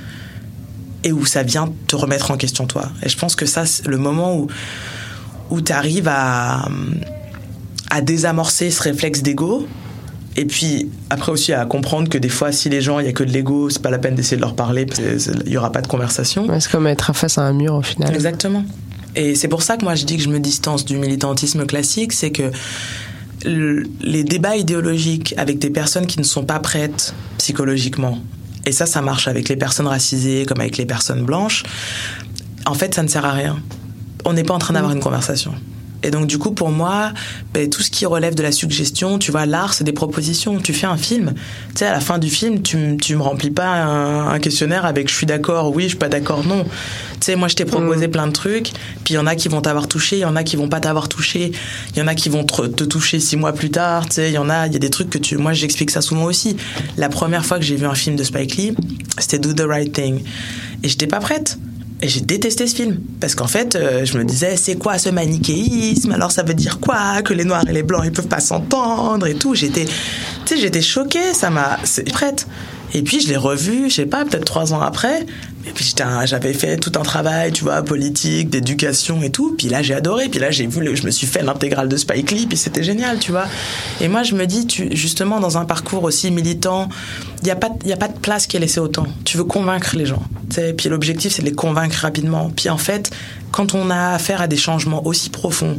Et 1.05 1.13
où 1.13 1.25
ça 1.25 1.45
vient 1.45 1.73
te 1.87 1.95
remettre 1.95 2.33
en 2.33 2.37
question, 2.37 2.67
toi. 2.67 2.91
Et 3.03 3.09
je 3.09 3.17
pense 3.17 3.37
que 3.37 3.47
ça, 3.47 3.65
c'est 3.65 3.87
le 3.87 3.99
moment 3.99 4.37
où, 4.37 4.49
où 5.51 5.61
tu 5.61 5.73
arrives 5.73 6.09
à, 6.09 6.69
à 7.91 8.01
désamorcer 8.01 8.71
ce 8.71 8.83
réflexe 8.83 9.23
d'ego 9.23 9.69
et 10.37 10.45
puis 10.45 10.91
après 11.11 11.33
aussi 11.33 11.53
à 11.53 11.65
comprendre 11.65 12.09
que 12.09 12.19
des 12.19 12.29
fois, 12.29 12.53
si 12.53 12.69
les 12.69 12.81
gens, 12.81 12.99
il 13.01 13.07
y 13.07 13.09
a 13.09 13.13
que 13.13 13.25
de 13.25 13.31
l'ego, 13.31 13.71
c'est 13.71 13.83
pas 13.83 13.91
la 13.91 13.99
peine 13.99 14.15
d'essayer 14.15 14.37
de 14.37 14.43
leur 14.43 14.55
parler, 14.55 14.87
il 15.47 15.53
y 15.53 15.57
aura 15.57 15.73
pas 15.73 15.83
de 15.83 15.87
conversation. 15.87 16.47
c'est 16.59 16.71
comme 16.71 16.87
être 16.87 17.13
face 17.15 17.39
à 17.39 17.43
un 17.43 17.53
mur 17.53 17.75
au 17.75 17.83
final. 17.83 18.15
Exactement. 18.15 18.65
Et 19.15 19.35
c'est 19.35 19.49
pour 19.49 19.63
ça 19.63 19.77
que 19.77 19.85
moi 19.85 19.95
je 19.95 20.05
dis 20.05 20.17
que 20.17 20.23
je 20.23 20.31
me 20.31 20.41
distance 20.41 20.85
du 20.85 20.97
militantisme 20.97 21.67
classique, 21.67 22.13
c'est 22.13 22.31
que 22.31 22.51
les 23.45 24.25
débats 24.25 24.57
idéologiques 24.57 25.35
avec 25.37 25.59
des 25.59 25.71
personnes 25.71 26.07
qui 26.07 26.19
ne 26.19 26.25
sont 26.25 26.45
pas 26.45 26.61
prêtes 26.61 27.13
psychologiquement, 27.39 28.19
et 28.65 28.73
ça, 28.73 28.87
ça 28.87 29.03
marche 29.03 29.29
avec 29.29 29.49
les 29.49 29.57
personnes 29.57 29.89
racisées 29.89 30.47
comme 30.47 30.61
avec 30.61 30.77
les 30.77 30.87
personnes 30.87 31.25
blanches, 31.25 31.65
en 32.67 32.75
fait, 32.75 32.95
ça 32.95 33.03
ne 33.03 33.09
sert 33.09 33.25
à 33.25 33.33
rien. 33.33 33.59
On 34.25 34.33
n'est 34.33 34.45
pas 34.45 34.55
en 34.55 34.59
train 34.59 34.75
d'avoir 34.75 34.93
mm. 34.93 34.97
une 34.97 35.03
conversation. 35.03 35.53
Et 36.03 36.11
donc 36.11 36.27
du 36.27 36.39
coup, 36.39 36.53
pour 36.53 36.71
moi, 36.71 37.13
ben, 37.55 37.69
tout 37.69 37.83
ce 37.83 37.91
qui 37.91 38.07
relève 38.07 38.35
de 38.35 38.43
la 38.43 38.53
suggestion, 38.53 39.19
tu 39.19 39.31
vois, 39.31 39.47
l'art, 39.47 39.75
c'est 39.75 39.85
des 39.85 39.93
propositions. 39.93 40.59
Tu 40.59 40.73
fais 40.73 40.87
un 40.87 40.97
film, 40.97 41.33
tu 41.71 41.79
sais, 41.79 41.87
à 41.87 41.93
la 41.93 42.01
fin 42.01 42.19
du 42.19 42.31
film, 42.31 42.63
tu, 42.63 42.97
tu 42.97 43.17
me 43.17 43.23
remplis 43.23 43.51
pas 43.51 43.83
un, 43.85 44.39
questionnaire 44.39 44.85
avec 44.85 45.09
je 45.09 45.15
suis 45.15 45.27
d'accord, 45.27 45.75
oui, 45.75 45.85
je 45.85 45.89
suis 45.89 45.99
pas 45.99 46.09
d'accord, 46.09 46.45
non. 46.45 46.65
Tu 46.65 46.71
sais, 47.21 47.37
moi, 47.37 47.49
je 47.49 47.55
t'ai 47.55 47.65
proposé 47.65 48.09
mm. 48.09 48.11
plein 48.11 48.27
de 48.27 48.33
trucs, 48.33 48.73
puis 49.05 49.15
il 49.15 49.17
y 49.17 49.19
en 49.19 49.27
a 49.27 49.37
qui 49.37 49.49
vont 49.49 49.61
t'avoir 49.61 49.87
touché, 49.89 50.17
il 50.17 50.23
y 50.23 50.25
en 50.25 50.37
a 50.37 50.43
qui 50.43 50.57
vont 50.57 50.69
pas 50.69 50.81
t'avoir 50.81 51.09
touché, 51.09 51.53
il 51.95 51.99
y 51.99 52.03
en 52.03 52.09
a 52.09 52.15
qui 52.15 52.29
vont 52.29 52.45
te, 52.45 52.67
te, 52.67 52.85
toucher 52.85 53.21
six 53.21 53.37
mois 53.37 53.53
plus 53.53 53.71
tard, 53.71 54.07
tu 54.09 54.15
sais, 54.15 54.31
il 54.31 54.35
y 54.35 54.39
en 54.39 54.51
a, 54.51 54.67
il 54.67 54.73
y 54.73 54.77
a 54.77 54.81
des 54.81 54.91
trucs 54.91 55.11
que 55.11 55.19
tu, 55.19 55.37
moi, 55.37 55.53
j'explique 55.53 55.91
ça 55.91 56.01
souvent 56.01 56.25
aussi. 56.25 56.57
La 56.97 57.09
première 57.09 57.47
fois 57.47 57.59
que 57.59 57.65
j'ai 57.65 57.77
vu 57.77 57.87
un 57.87 57.95
film 57.95 58.17
de 58.17 58.25
Spike 58.25 58.57
Lee, 58.57 58.75
c'était 59.19 59.39
Do 59.39 59.53
the 59.53 59.67
Right 59.67 59.93
Thing. 59.93 60.23
Et 60.83 60.89
j'étais 60.89 61.07
pas 61.07 61.21
prête. 61.21 61.59
Et 62.03 62.09
j'ai 62.09 62.21
détesté 62.21 62.67
ce 62.67 62.75
film 62.75 62.99
parce 63.21 63.37
qu'en 63.37 63.47
fait, 63.47 63.77
euh, 63.77 64.05
je 64.05 64.19
me 64.19 64.25
disais 64.25 64.57
c'est 64.57 64.75
quoi 64.75 64.99
ce 64.99 65.09
manichéisme? 65.09 66.11
Alors 66.11 66.33
ça 66.33 66.43
veut 66.43 66.53
dire 66.53 66.81
quoi 66.81 67.23
Que 67.23 67.33
les 67.33 67.45
noirs 67.45 67.63
et 67.69 67.73
les 67.73 67.85
blancs 67.85 68.03
ils 68.05 68.11
peuvent 68.11 68.27
pas 68.27 68.41
s'entendre 68.41 69.25
et 69.29 69.35
tout? 69.35 69.55
J'étais, 69.55 69.85
tu 69.85 69.93
sais, 70.47 70.57
j'étais 70.61 70.83
choquée. 70.83 71.33
Ça 71.33 71.49
m'a, 71.49 71.79
c'est 71.85 72.11
prête. 72.13 72.49
Et 72.95 73.03
puis 73.03 73.21
je 73.21 73.29
l'ai 73.29 73.37
revu, 73.37 73.89
je 73.89 73.95
sais 73.95 74.07
pas, 74.07 74.25
peut-être 74.25 74.45
trois 74.45 74.73
ans 74.75 74.81
après. 74.81 75.27
Et 75.67 75.71
puis 75.71 75.95
j'avais 76.25 76.53
fait 76.53 76.77
tout 76.77 76.93
un 76.97 77.03
travail, 77.03 77.53
tu 77.53 77.65
vois, 77.65 77.83
politique, 77.83 78.51
d'éducation 78.51 79.23
et 79.23 79.31
tout. 79.31 79.55
Puis 79.57 79.69
là 79.69 79.83
j'ai 79.83 79.95
adoré. 79.95 80.29
Puis 80.29 80.41
là 80.41 80.51
j'ai 80.51 80.67
vu, 80.67 80.97
je 80.97 81.05
me 81.05 81.11
suis 81.11 81.27
fait 81.27 81.43
l'intégrale 81.43 81.89
de 81.89 81.97
Spike 81.97 82.31
Lee. 82.33 82.47
Puis 82.47 82.59
c'était 82.59 82.83
génial, 82.83 83.19
tu 83.19 83.31
vois. 83.31 83.47
Et 84.01 84.09
moi 84.09 84.23
je 84.23 84.35
me 84.35 84.47
dis, 84.47 84.67
justement 84.93 85.41
dans 85.41 85.59
un 85.59 85.65
parcours 85.65 86.05
aussi 86.05 86.31
militant, 86.31 86.89
il 87.43 87.49
y 87.49 87.51
a 87.51 87.57
pas, 87.57 87.69
a 87.69 87.97
pas 87.97 88.09
de 88.09 88.19
place 88.19 88.47
qui 88.47 88.57
est 88.57 88.61
laissée 88.61 88.81
autant. 88.81 89.07
Tu 89.25 89.37
veux 89.37 89.45
convaincre 89.45 89.97
les 89.97 90.07
gens. 90.07 90.23
Et 90.59 90.73
puis 90.75 90.89
l'objectif 90.89 91.33
c'est 91.33 91.43
de 91.43 91.47
les 91.47 91.55
convaincre 91.55 91.97
rapidement. 92.01 92.51
Puis 92.55 92.69
en 92.69 92.79
fait, 92.79 93.11
quand 93.53 93.75
on 93.75 93.91
a 93.91 94.15
affaire 94.15 94.41
à 94.43 94.49
des 94.49 94.57
changements 94.57 95.07
aussi 95.07 95.31
profonds 95.31 95.79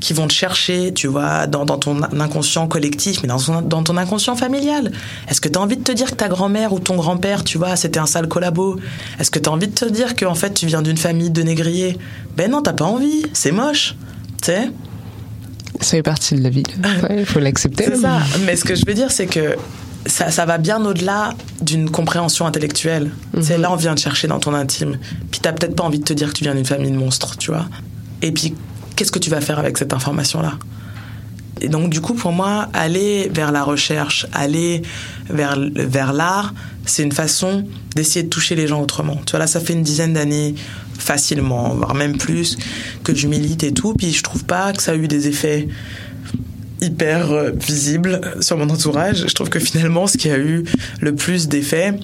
qui 0.00 0.12
vont 0.12 0.28
te 0.28 0.32
chercher, 0.32 0.92
tu 0.92 1.06
vois, 1.06 1.46
dans, 1.46 1.64
ton 1.64 2.02
inconscient 2.02 2.68
collectif, 2.68 3.22
mais 3.22 3.28
dans, 3.28 3.62
dans 3.62 3.82
ton 3.82 3.96
inconscient 3.96 4.36
familial. 4.36 4.92
Est-ce 5.28 5.40
que 5.40 5.48
tu 5.48 5.58
as 5.58 5.62
envie 5.62 5.78
de 5.78 5.82
te 5.82 5.92
dire 5.92 6.10
que 6.10 6.16
ta 6.16 6.28
grand-mère 6.28 6.53
ou 6.72 6.78
ton 6.78 6.96
grand-père, 6.96 7.44
tu 7.44 7.58
vois, 7.58 7.76
c'était 7.76 7.98
un 7.98 8.06
sale 8.06 8.28
collabo 8.28 8.76
Est-ce 9.18 9.30
que 9.30 9.38
tu 9.38 9.48
as 9.48 9.52
envie 9.52 9.68
de 9.68 9.74
te 9.74 9.84
dire 9.84 10.16
qu'en 10.16 10.34
fait 10.34 10.54
tu 10.54 10.66
viens 10.66 10.82
d'une 10.82 10.96
famille 10.96 11.30
de 11.30 11.42
négriers? 11.42 11.98
Ben 12.36 12.50
non, 12.50 12.62
t'as 12.62 12.72
pas 12.72 12.84
envie, 12.84 13.26
c'est 13.32 13.52
moche, 13.52 13.96
tu 14.42 14.46
sais? 14.46 14.70
Ça 15.80 15.90
fait 15.90 16.02
partie 16.02 16.34
de 16.34 16.42
la 16.42 16.50
vie. 16.50 16.62
Il 17.10 17.26
faut 17.26 17.40
l'accepter. 17.40 17.84
C'est 17.86 17.96
ça. 17.96 18.20
Mais 18.46 18.56
ce 18.56 18.64
que 18.64 18.74
je 18.74 18.84
veux 18.86 18.94
dire, 18.94 19.10
c'est 19.10 19.26
que 19.26 19.56
ça, 20.06 20.30
ça, 20.30 20.46
va 20.46 20.58
bien 20.58 20.84
au-delà 20.84 21.30
d'une 21.60 21.90
compréhension 21.90 22.46
intellectuelle. 22.46 23.10
C'est 23.40 23.56
mhm. 23.56 23.62
là 23.62 23.72
on 23.72 23.76
vient 23.76 23.94
te 23.94 24.00
chercher 24.00 24.28
dans 24.28 24.38
ton 24.38 24.54
intime. 24.54 24.98
Puis 25.30 25.40
t'as 25.40 25.52
peut-être 25.52 25.74
pas 25.74 25.84
envie 25.84 25.98
de 25.98 26.04
te 26.04 26.12
dire 26.12 26.28
que 26.28 26.34
tu 26.34 26.44
viens 26.44 26.54
d'une 26.54 26.64
famille 26.64 26.90
de 26.90 26.96
monstres, 26.96 27.36
tu 27.36 27.50
vois. 27.50 27.66
Et 28.22 28.32
puis 28.32 28.54
qu'est-ce 28.96 29.12
que 29.12 29.18
tu 29.18 29.30
vas 29.30 29.40
faire 29.40 29.58
avec 29.58 29.76
cette 29.78 29.92
information-là? 29.92 30.54
Et 31.60 31.68
donc 31.68 31.90
du 31.90 32.00
coup 32.00 32.14
pour 32.14 32.32
moi 32.32 32.68
aller 32.72 33.30
vers 33.32 33.52
la 33.52 33.62
recherche, 33.62 34.26
aller 34.32 34.82
vers 35.28 35.56
vers 35.74 36.12
l'art, 36.12 36.54
c'est 36.86 37.02
une 37.02 37.12
façon 37.12 37.66
d'essayer 37.94 38.24
de 38.24 38.28
toucher 38.28 38.54
les 38.54 38.66
gens 38.66 38.82
autrement. 38.82 39.20
Tu 39.24 39.30
vois 39.32 39.40
là 39.40 39.46
ça 39.46 39.60
fait 39.60 39.72
une 39.72 39.82
dizaine 39.82 40.14
d'années 40.14 40.54
facilement, 40.98 41.74
voire 41.74 41.94
même 41.94 42.16
plus 42.16 42.56
que 43.02 43.14
je 43.14 43.26
milite 43.26 43.64
et 43.64 43.72
tout, 43.72 43.94
puis 43.94 44.12
je 44.12 44.22
trouve 44.22 44.44
pas 44.44 44.72
que 44.72 44.82
ça 44.82 44.92
a 44.92 44.94
eu 44.94 45.08
des 45.08 45.28
effets 45.28 45.68
hyper 46.80 47.32
euh, 47.32 47.50
visibles 47.50 48.20
sur 48.40 48.56
mon 48.56 48.68
entourage. 48.68 49.24
Je 49.26 49.34
trouve 49.34 49.48
que 49.48 49.58
finalement 49.58 50.06
ce 50.06 50.16
qui 50.16 50.30
a 50.30 50.38
eu 50.38 50.64
le 51.00 51.14
plus 51.14 51.48
d'effets, 51.48 51.94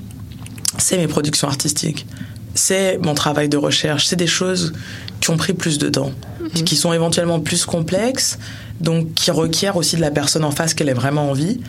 c'est 0.78 0.96
mes 0.96 1.06
productions 1.06 1.48
artistiques. 1.48 2.06
C'est 2.54 2.98
mon 2.98 3.14
travail 3.14 3.48
de 3.48 3.56
recherche, 3.56 4.06
c'est 4.06 4.16
des 4.16 4.26
choses 4.26 4.72
qui 5.20 5.30
ont 5.30 5.36
pris 5.36 5.52
plus 5.52 5.78
de 5.78 5.88
temps, 5.88 6.12
mhm. 6.40 6.64
qui 6.64 6.76
sont 6.76 6.92
éventuellement 6.92 7.40
plus 7.40 7.64
complexes, 7.64 8.38
donc 8.80 9.14
qui 9.14 9.30
requièrent 9.30 9.76
aussi 9.76 9.96
de 9.96 10.00
la 10.00 10.10
personne 10.10 10.44
en 10.44 10.50
face 10.50 10.74
qu'elle 10.74 10.88
ait 10.88 10.94
vraiment 10.94 11.30
envie. 11.30 11.60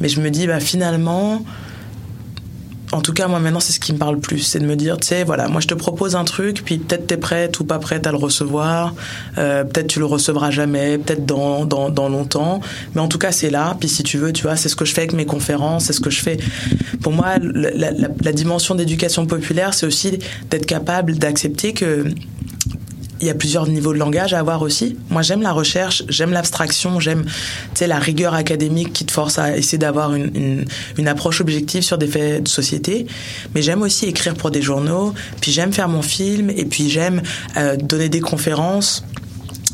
Mais 0.00 0.08
je 0.08 0.20
me 0.20 0.30
dis, 0.30 0.46
bah, 0.46 0.60
finalement, 0.60 1.42
en 2.92 3.00
tout 3.00 3.12
cas, 3.12 3.26
moi 3.26 3.40
maintenant, 3.40 3.60
c'est 3.60 3.72
ce 3.72 3.80
qui 3.80 3.92
me 3.92 3.98
parle 3.98 4.18
plus. 4.20 4.38
C'est 4.38 4.58
de 4.58 4.66
me 4.66 4.76
dire, 4.76 4.98
tu 4.98 5.08
sais, 5.08 5.24
voilà, 5.24 5.48
moi 5.48 5.60
je 5.60 5.66
te 5.66 5.74
propose 5.74 6.14
un 6.14 6.24
truc, 6.24 6.62
puis 6.64 6.78
peut-être 6.78 7.06
t'es 7.06 7.16
prête 7.16 7.58
ou 7.58 7.64
pas 7.64 7.78
prête 7.78 8.06
à 8.06 8.10
le 8.10 8.16
recevoir. 8.16 8.94
Euh, 9.38 9.64
peut-être 9.64 9.88
tu 9.88 9.98
le 9.98 10.06
recevras 10.06 10.50
jamais, 10.50 10.98
peut-être 10.98 11.26
dans, 11.26 11.64
dans, 11.64 11.90
dans, 11.90 12.08
longtemps. 12.08 12.60
Mais 12.94 13.00
en 13.00 13.08
tout 13.08 13.18
cas, 13.18 13.32
c'est 13.32 13.50
là. 13.50 13.76
Puis 13.78 13.88
si 13.88 14.02
tu 14.02 14.18
veux, 14.18 14.32
tu 14.32 14.42
vois, 14.42 14.56
c'est 14.56 14.68
ce 14.68 14.76
que 14.76 14.84
je 14.84 14.94
fais 14.94 15.02
avec 15.02 15.12
mes 15.14 15.26
conférences, 15.26 15.86
c'est 15.86 15.92
ce 15.92 16.00
que 16.00 16.10
je 16.10 16.20
fais. 16.20 16.38
Pour 17.02 17.12
moi, 17.12 17.34
la 17.40 18.32
dimension 18.32 18.74
d'éducation 18.74 19.26
populaire, 19.26 19.74
c'est 19.74 19.86
aussi 19.86 20.18
d'être 20.50 20.66
capable 20.66 21.16
d'accepter 21.18 21.72
que 21.72 22.06
il 23.20 23.26
y 23.26 23.30
a 23.30 23.34
plusieurs 23.34 23.66
niveaux 23.66 23.92
de 23.92 23.98
langage 23.98 24.34
à 24.34 24.38
avoir 24.38 24.62
aussi. 24.62 24.96
Moi, 25.10 25.22
j'aime 25.22 25.42
la 25.42 25.52
recherche, 25.52 26.02
j'aime 26.08 26.32
l'abstraction, 26.32 27.00
j'aime 27.00 27.24
la 27.80 27.98
rigueur 27.98 28.34
académique 28.34 28.92
qui 28.92 29.04
te 29.04 29.12
force 29.12 29.38
à 29.38 29.56
essayer 29.56 29.78
d'avoir 29.78 30.14
une, 30.14 30.66
approche 31.06 31.40
objective 31.40 31.82
sur 31.82 31.98
des 31.98 32.08
faits 32.08 32.42
de 32.42 32.48
société. 32.48 33.06
Mais 33.54 33.62
j'aime 33.62 33.82
aussi 33.82 34.06
écrire 34.06 34.34
pour 34.34 34.50
des 34.50 34.62
journaux, 34.62 35.14
puis 35.40 35.52
j'aime 35.52 35.72
faire 35.72 35.88
mon 35.88 36.02
film, 36.02 36.50
et 36.50 36.64
puis 36.64 36.90
j'aime 36.90 37.22
euh, 37.56 37.76
donner 37.76 38.08
des 38.08 38.20
conférences 38.20 39.04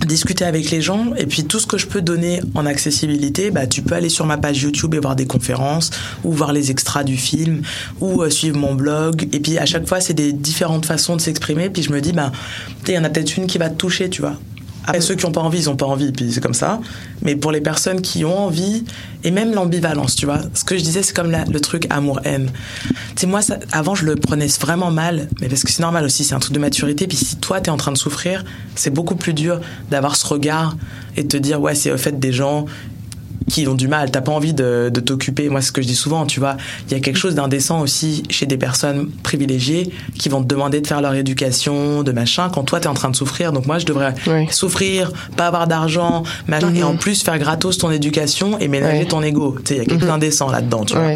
discuter 0.07 0.45
avec 0.45 0.71
les 0.71 0.81
gens. 0.81 1.15
Et 1.17 1.27
puis 1.27 1.45
tout 1.45 1.59
ce 1.59 1.67
que 1.67 1.79
je 1.79 1.87
peux 1.87 2.03
donner 2.03 2.41
en 2.55 2.67
accessibilité 2.67 3.51
bah 3.51 3.67
tu 3.67 3.83
peux 3.83 3.95
aller 3.95 4.09
sur 4.09 4.27
ma 4.27 4.37
page 4.37 4.63
YouTube 4.63 4.95
et 4.95 4.99
voir 4.99 5.17
des 5.17 5.27
conférences 5.27 5.91
ou 6.25 6.33
voir 6.33 6.53
les 6.53 6.71
extras 6.71 7.05
du 7.05 7.17
film 7.17 7.63
ou 8.01 8.23
euh, 8.23 8.31
suivre 8.31 8.59
mon 8.59 8.75
blog. 8.75 9.29
Et 9.33 9.41
puis 9.41 9.59
à 9.59 9.67
chaque 9.67 9.87
fois 9.87 10.01
c'est 10.01 10.15
des 10.15 10.33
différentes 10.33 10.87
façons 10.87 11.17
de 11.17 11.21
s'exprimer. 11.21 11.71
Puis 11.71 11.83
je 11.83 11.93
me 11.93 12.01
dis 12.01 12.13
bah 12.13 12.33
il 12.87 12.95
y 12.95 12.99
en 12.99 13.05
a 13.05 13.11
peut-être 13.11 13.37
une 13.37 13.47
qui 13.47 13.59
va 13.59 13.71
te 13.71 13.77
toucher 13.77 14.11
tu 14.11 14.23
vois 14.23 14.37
après, 14.85 15.01
ceux 15.01 15.15
qui 15.15 15.25
n'ont 15.25 15.33
pas 15.33 15.41
envie, 15.41 15.61
ils 15.61 15.67
n'ont 15.67 15.77
pas 15.77 15.87
envie, 15.87 16.13
puis 16.13 16.33
c'est 16.33 16.41
comme 16.41 16.55
ça. 16.55 16.81
Mais 17.23 17.37
pour 17.37 17.53
les 17.53 17.61
personnes 17.61 18.01
qui 18.01 18.25
ont 18.25 18.47
envie, 18.47 18.85
et 19.25 19.31
même 19.31 19.55
l'ambivalence, 19.55 20.17
tu 20.17 20.27
vois. 20.27 20.41
Ce 20.55 20.65
que 20.65 20.77
je 20.77 20.83
disais, 20.83 21.03
c'est 21.03 21.15
comme 21.15 21.31
le 21.31 21.61
truc 21.61 21.87
amour-haine. 21.91 22.51
Tu 22.89 22.97
sais, 23.17 23.27
moi, 23.27 23.43
ça, 23.43 23.59
avant, 23.71 23.95
je 23.95 24.05
le 24.05 24.17
prenais 24.17 24.49
vraiment 24.61 24.91
mal, 24.91 25.29
mais 25.41 25.49
parce 25.49 25.63
que 25.63 25.71
c'est 25.71 25.83
normal 25.83 26.05
aussi, 26.05 26.25
c'est 26.25 26.35
un 26.35 26.41
truc 26.41 26.55
de 26.55 26.59
maturité. 26.59 27.07
Puis 27.07 27.17
si 27.17 27.37
toi, 27.37 27.61
tu 27.61 27.69
es 27.69 27.71
en 27.71 27.77
train 27.77 27.93
de 27.93 27.99
souffrir, 27.99 28.45
c'est 28.75 28.91
beaucoup 28.91 29.15
plus 29.15 29.35
dur 29.35 29.61
d'avoir 29.91 30.17
ce 30.17 30.27
regard 30.27 30.77
et 31.17 31.23
de 31.23 31.29
te 31.29 31.37
dire, 31.37 31.61
ouais, 31.61 31.75
c'est 31.75 31.93
au 31.93 31.99
fait 31.99 32.19
des 32.19 32.33
gens 32.33 32.67
qui 33.49 33.67
ont 33.67 33.75
du 33.75 33.89
mal. 33.89 34.11
T'as 34.11 34.21
pas 34.21 34.33
envie 34.33 34.55
de, 34.55 34.91
de 34.93 35.01
t'occuper. 35.01 35.49
Moi, 35.49 35.61
c'est 35.61 35.69
ce 35.69 35.73
que 35.73 35.83
je 35.83 35.87
dis 35.87 35.95
souvent, 35.95 36.27
tu 36.27 36.41
vois. 36.41 36.57
Il 36.89 36.93
y 36.93 36.97
a 36.97 37.01
quelque 37.01 37.19
chose 37.19 37.35
d'indécent 37.35 37.81
aussi 37.81 38.23
chez 38.31 38.47
des 38.47 38.57
personnes 38.57 39.11
privilégiées 39.23 39.91
qui 40.19 40.29
vont 40.29 40.43
te 40.43 40.49
demander 40.49 40.81
de 40.81 40.87
faire 40.87 41.01
leur 41.01 41.15
éducation, 41.15 42.03
de 42.03 42.13
machin, 42.13 42.51
quand 42.53 42.63
toi, 42.65 42.81
t'es 42.81 42.89
en 42.89 42.95
train 42.95 43.11
de 43.11 43.17
souffrir. 43.17 43.53
Donc 43.53 43.67
moi, 43.67 43.79
je 43.79 43.87
devrais 43.87 44.15
souffrir, 44.51 45.13
pas 45.37 45.47
avoir 45.47 45.67
d'argent, 45.67 46.23
machin, 46.47 46.75
et 46.75 46.83
en 46.83 46.97
plus 46.97 47.23
faire 47.23 47.39
gratos 47.39 47.79
ton 47.79 47.91
éducation 47.91 48.59
et 48.59 48.69
ménager 48.69 49.07
ton 49.07 49.23
ego. 49.23 49.57
Tu 49.65 49.69
sais, 49.69 49.75
il 49.75 49.79
y 49.79 49.81
a 49.81 49.85
quelque 49.85 50.01
chose 50.01 50.09
mhm. 50.09 50.15
d'indécent 50.15 50.51
là-dedans, 50.51 50.85
tu 50.85 50.95
vois. 50.95 51.15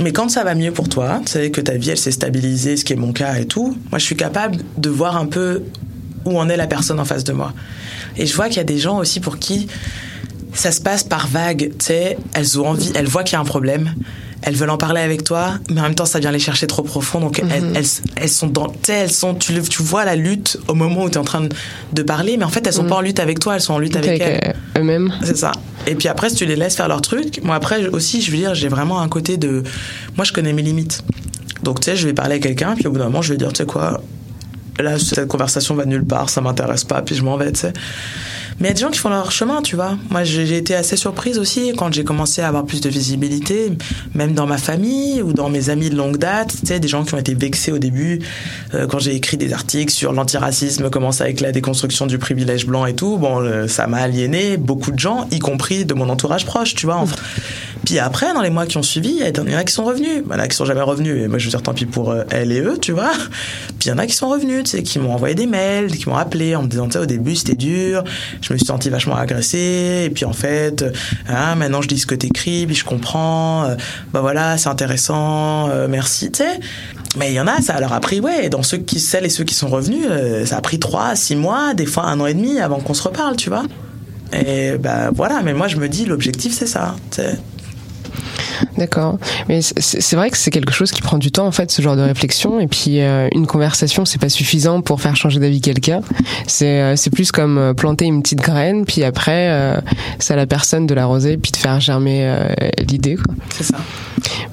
Mais 0.00 0.12
quand 0.12 0.28
ça 0.30 0.42
va 0.42 0.54
mieux 0.54 0.72
pour 0.72 0.88
toi, 0.88 1.20
tu 1.24 1.32
sais, 1.32 1.50
que 1.50 1.60
ta 1.60 1.74
vie, 1.74 1.90
elle 1.90 1.98
s'est 1.98 2.12
stabilisée, 2.12 2.76
ce 2.76 2.84
qui 2.84 2.92
est 2.92 2.96
mon 2.96 3.12
cas 3.12 3.36
et 3.36 3.44
tout, 3.44 3.76
moi, 3.90 3.98
je 3.98 4.04
suis 4.04 4.16
capable 4.16 4.56
de 4.78 4.90
voir 4.90 5.16
un 5.16 5.26
peu 5.26 5.62
où 6.24 6.38
en 6.38 6.48
est 6.48 6.56
la 6.56 6.66
personne 6.66 6.98
en 6.98 7.04
face 7.04 7.24
de 7.24 7.32
moi. 7.32 7.52
Et 8.16 8.26
je 8.26 8.34
vois 8.34 8.48
qu'il 8.48 8.56
y 8.56 8.60
a 8.60 8.64
des 8.64 8.78
gens 8.78 8.98
aussi 8.98 9.20
pour 9.20 9.38
qui 9.38 9.68
ça 10.54 10.72
se 10.72 10.80
passe 10.80 11.02
par 11.02 11.28
vagues, 11.28 11.72
tu 11.78 11.86
sais, 11.86 12.18
elles 12.34 12.60
ont 12.60 12.68
envie, 12.68 12.92
elles 12.94 13.06
voient 13.06 13.24
qu'il 13.24 13.34
y 13.34 13.36
a 13.36 13.40
un 13.40 13.44
problème, 13.44 13.94
elles 14.42 14.56
veulent 14.56 14.70
en 14.70 14.76
parler 14.76 15.00
avec 15.00 15.24
toi, 15.24 15.54
mais 15.70 15.80
en 15.80 15.84
même 15.84 15.94
temps 15.94 16.04
ça 16.04 16.18
vient 16.18 16.32
les 16.32 16.38
chercher 16.38 16.66
trop 16.66 16.82
profond, 16.82 17.20
donc 17.20 17.38
elles, 17.38 17.62
mhm. 17.62 17.76
elles, 17.76 17.86
elles, 18.16 18.28
sont 18.28 18.48
dans, 18.48 18.68
tu 18.68 18.76
sais, 18.82 18.92
elles 18.94 19.12
sont, 19.12 19.34
tu, 19.34 19.60
tu 19.62 19.82
vois 19.82 20.04
la 20.04 20.16
lutte 20.16 20.58
au 20.68 20.74
moment 20.74 21.04
où 21.04 21.08
tu 21.08 21.14
es 21.14 21.18
en 21.18 21.24
train 21.24 21.46
de, 21.92 22.02
parler, 22.02 22.36
mais 22.36 22.44
en 22.44 22.48
fait 22.48 22.66
elles 22.66 22.72
sont 22.72 22.82
mhm. 22.82 22.88
pas 22.88 22.96
en 22.96 23.00
lutte 23.00 23.20
avec 23.20 23.38
toi, 23.38 23.54
elles 23.54 23.60
sont 23.60 23.74
en 23.74 23.78
lutte 23.78 23.96
avec, 23.96 24.20
elles. 24.20 24.54
Eux-mêmes. 24.76 25.12
C'est 25.22 25.36
ça. 25.36 25.52
Et 25.86 25.94
puis 25.94 26.08
après, 26.08 26.30
si 26.30 26.36
tu 26.36 26.46
les 26.46 26.56
laisses 26.56 26.76
faire 26.76 26.88
leur 26.88 27.00
truc, 27.00 27.40
moi 27.42 27.54
après 27.54 27.86
aussi, 27.88 28.20
je 28.20 28.30
veux 28.30 28.36
dire, 28.36 28.54
j'ai 28.54 28.68
vraiment 28.68 29.00
un 29.00 29.08
côté 29.08 29.36
de, 29.36 29.62
moi 30.16 30.24
je 30.24 30.32
connais 30.32 30.52
mes 30.52 30.62
limites. 30.62 31.04
Donc 31.62 31.80
tu 31.80 31.86
sais, 31.86 31.96
je 31.96 32.06
vais 32.06 32.14
parler 32.14 32.36
à 32.36 32.38
quelqu'un, 32.40 32.74
puis 32.74 32.86
au 32.88 32.90
bout 32.90 32.98
d'un 32.98 33.04
moment, 33.04 33.22
je 33.22 33.32
vais 33.32 33.38
dire, 33.38 33.52
tu 33.52 33.58
sais 33.58 33.66
quoi, 33.66 34.02
là 34.80 34.98
cette 34.98 35.28
conversation 35.28 35.74
va 35.76 35.84
nulle 35.84 36.04
part, 36.04 36.28
ça 36.28 36.40
m'intéresse 36.40 36.84
pas, 36.84 37.02
puis 37.02 37.14
je 37.14 37.22
m'en 37.22 37.36
vais, 37.36 37.52
tu 37.52 37.60
sais. 37.60 37.72
Mais 38.60 38.68
il 38.68 38.70
y 38.70 38.70
a 38.70 38.74
des 38.74 38.80
gens 38.80 38.90
qui 38.90 38.98
font 38.98 39.08
leur 39.08 39.32
chemin, 39.32 39.62
tu 39.62 39.76
vois. 39.76 39.96
Moi, 40.10 40.24
j'ai 40.24 40.56
été 40.56 40.74
assez 40.74 40.96
surprise 40.96 41.38
aussi 41.38 41.72
quand 41.76 41.92
j'ai 41.92 42.04
commencé 42.04 42.42
à 42.42 42.48
avoir 42.48 42.64
plus 42.64 42.80
de 42.80 42.88
visibilité, 42.88 43.72
même 44.14 44.34
dans 44.34 44.46
ma 44.46 44.58
famille 44.58 45.22
ou 45.22 45.32
dans 45.32 45.48
mes 45.48 45.70
amis 45.70 45.90
de 45.90 45.96
longue 45.96 46.18
date. 46.18 46.54
Tu 46.60 46.66
sais, 46.66 46.80
des 46.80 46.88
gens 46.88 47.04
qui 47.04 47.14
ont 47.14 47.18
été 47.18 47.34
vexés 47.34 47.72
au 47.72 47.78
début 47.78 48.20
euh, 48.74 48.86
quand 48.86 48.98
j'ai 48.98 49.14
écrit 49.14 49.36
des 49.36 49.52
articles 49.52 49.92
sur 49.92 50.12
l'antiracisme, 50.12 50.90
comment 50.90 51.12
ça 51.12 51.24
avec 51.24 51.40
la 51.40 51.52
déconstruction 51.52 52.06
du 52.06 52.18
privilège 52.18 52.66
blanc 52.66 52.86
et 52.86 52.94
tout. 52.94 53.16
Bon, 53.18 53.68
ça 53.68 53.86
m'a 53.86 53.98
aliéné 53.98 54.56
beaucoup 54.56 54.92
de 54.92 54.98
gens, 54.98 55.26
y 55.30 55.38
compris 55.38 55.84
de 55.84 55.94
mon 55.94 56.08
entourage 56.08 56.46
proche, 56.46 56.74
tu 56.74 56.86
vois. 56.86 57.04
Puis 57.84 57.98
après, 57.98 58.32
dans 58.32 58.42
les 58.42 58.50
mois 58.50 58.66
qui 58.66 58.76
ont 58.76 58.82
suivi, 58.82 59.20
il 59.20 59.50
y 59.50 59.54
en 59.54 59.58
a 59.58 59.64
qui 59.64 59.72
sont 59.72 59.84
revenus. 59.84 60.22
Il 60.24 60.32
y 60.32 60.34
en 60.34 60.38
a 60.38 60.48
qui 60.48 60.56
sont 60.56 60.64
jamais 60.64 60.82
revenus. 60.82 61.24
Et 61.24 61.28
moi, 61.28 61.38
je 61.38 61.44
veux 61.46 61.50
dire, 61.50 61.62
tant 61.62 61.74
pis 61.74 61.86
pour 61.86 62.10
euh, 62.10 62.22
elles 62.30 62.52
et 62.52 62.60
eux, 62.60 62.78
tu 62.80 62.92
vois. 62.92 63.12
Puis 63.78 63.86
il 63.86 63.88
y 63.88 63.92
en 63.92 63.98
a 63.98 64.06
qui 64.06 64.14
sont 64.14 64.28
revenus, 64.28 64.64
tu 64.64 64.70
sais, 64.70 64.82
qui 64.82 64.98
m'ont 64.98 65.12
envoyé 65.12 65.34
des 65.34 65.46
mails, 65.46 65.90
qui 65.90 66.08
m'ont 66.08 66.16
appelé 66.16 66.54
en 66.54 66.62
me 66.62 66.68
disant, 66.68 66.86
tu 66.86 66.92
sais, 66.92 66.98
au 66.98 67.06
début, 67.06 67.34
c'était 67.34 67.56
dur. 67.56 68.04
Je 68.42 68.52
me 68.52 68.58
suis 68.58 68.66
senti 68.66 68.90
vachement 68.90 69.16
agressé. 69.16 70.04
Et 70.06 70.10
puis 70.10 70.24
en 70.24 70.32
fait, 70.32 70.84
hein, 71.28 71.54
maintenant, 71.54 71.80
je 71.80 71.88
dis 71.88 71.98
ce 71.98 72.06
que 72.06 72.14
t'écris, 72.14 72.66
puis 72.66 72.74
je 72.74 72.84
comprends. 72.84 73.64
Euh, 73.64 73.76
bah 74.12 74.20
voilà, 74.20 74.58
c'est 74.58 74.68
intéressant. 74.68 75.70
Euh, 75.70 75.88
merci, 75.88 76.30
tu 76.30 76.42
sais. 76.42 76.60
Mais 77.16 77.30
il 77.30 77.34
y 77.34 77.40
en 77.40 77.46
a, 77.46 77.60
ça 77.60 77.78
leur 77.80 77.92
a 77.92 78.00
pris, 78.00 78.20
ouais, 78.20 78.48
dans 78.48 78.62
ceux 78.62 78.78
qui, 78.78 79.00
celles 79.00 79.24
et 79.24 79.30
ceux 79.30 79.44
qui 79.44 79.54
sont 79.54 79.68
revenus, 79.68 80.06
ça 80.46 80.56
a 80.56 80.60
pris 80.60 80.78
trois, 80.78 81.14
six 81.14 81.36
mois, 81.36 81.74
des 81.74 81.84
fois 81.86 82.04
un 82.04 82.18
an 82.20 82.26
et 82.26 82.34
demi 82.34 82.58
avant 82.58 82.80
qu'on 82.80 82.94
se 82.94 83.02
reparle, 83.02 83.36
tu 83.36 83.50
vois. 83.50 83.64
Et 84.32 84.78
ben 84.78 85.10
voilà, 85.14 85.42
mais 85.42 85.52
moi 85.52 85.68
je 85.68 85.76
me 85.76 85.88
dis, 85.88 86.06
l'objectif 86.06 86.54
c'est 86.54 86.66
ça. 86.66 86.96
sais. 87.10 87.36
D'accord. 88.78 89.18
Mais 89.48 89.60
c'est 89.62 90.16
vrai 90.16 90.30
que 90.30 90.36
c'est 90.36 90.50
quelque 90.50 90.72
chose 90.72 90.90
qui 90.92 91.02
prend 91.02 91.18
du 91.18 91.30
temps 91.30 91.46
en 91.46 91.52
fait, 91.52 91.70
ce 91.70 91.82
genre 91.82 91.96
de 91.96 92.02
réflexion. 92.02 92.60
Et 92.60 92.66
puis 92.66 93.00
euh, 93.00 93.28
une 93.32 93.46
conversation, 93.46 94.04
c'est 94.04 94.20
pas 94.20 94.28
suffisant 94.28 94.80
pour 94.80 95.00
faire 95.00 95.16
changer 95.16 95.40
d'avis 95.40 95.60
quelqu'un. 95.60 96.00
C'est 96.46 96.80
euh, 96.80 96.94
plus 97.12 97.32
comme 97.32 97.58
euh, 97.58 97.74
planter 97.74 98.06
une 98.06 98.22
petite 98.22 98.40
graine, 98.40 98.84
puis 98.84 99.04
après 99.04 99.32
c'est 100.18 100.34
à 100.34 100.36
la 100.36 100.46
personne 100.46 100.86
de 100.86 100.94
l'arroser, 100.94 101.36
puis 101.36 101.52
de 101.52 101.56
faire 101.56 101.80
germer 101.80 102.34
l'idée. 102.88 103.16
C'est 103.50 103.64
ça. 103.64 103.78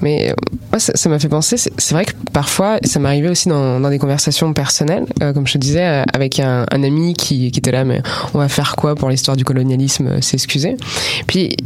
Mais 0.02 0.34
moi, 0.70 0.78
ça 0.78 1.08
m'a 1.08 1.18
fait 1.18 1.28
penser. 1.28 1.56
C'est 1.56 1.92
vrai 1.92 2.04
que 2.04 2.12
parfois, 2.32 2.78
ça 2.84 2.98
m'arrivait 2.98 3.28
aussi 3.28 3.48
dans, 3.48 3.80
dans 3.80 3.90
des 3.90 3.98
conversations 3.98 4.52
personnelles, 4.52 5.04
comme 5.34 5.46
je 5.46 5.54
te 5.54 5.58
disais, 5.58 6.04
avec 6.12 6.40
un, 6.40 6.66
un, 6.70 6.82
ami 6.82 7.14
qui, 7.14 7.50
qui 7.50 7.58
était 7.58 7.70
là, 7.70 7.84
mais 7.84 8.02
on 8.34 8.38
va 8.38 8.48
faire 8.48 8.76
quoi 8.76 8.94
pour 8.94 9.08
l'histoire 9.10 9.36
du 9.36 9.44
colonialisme 9.44 10.20
S'excuser? 10.20 10.76
Puis 11.26 11.56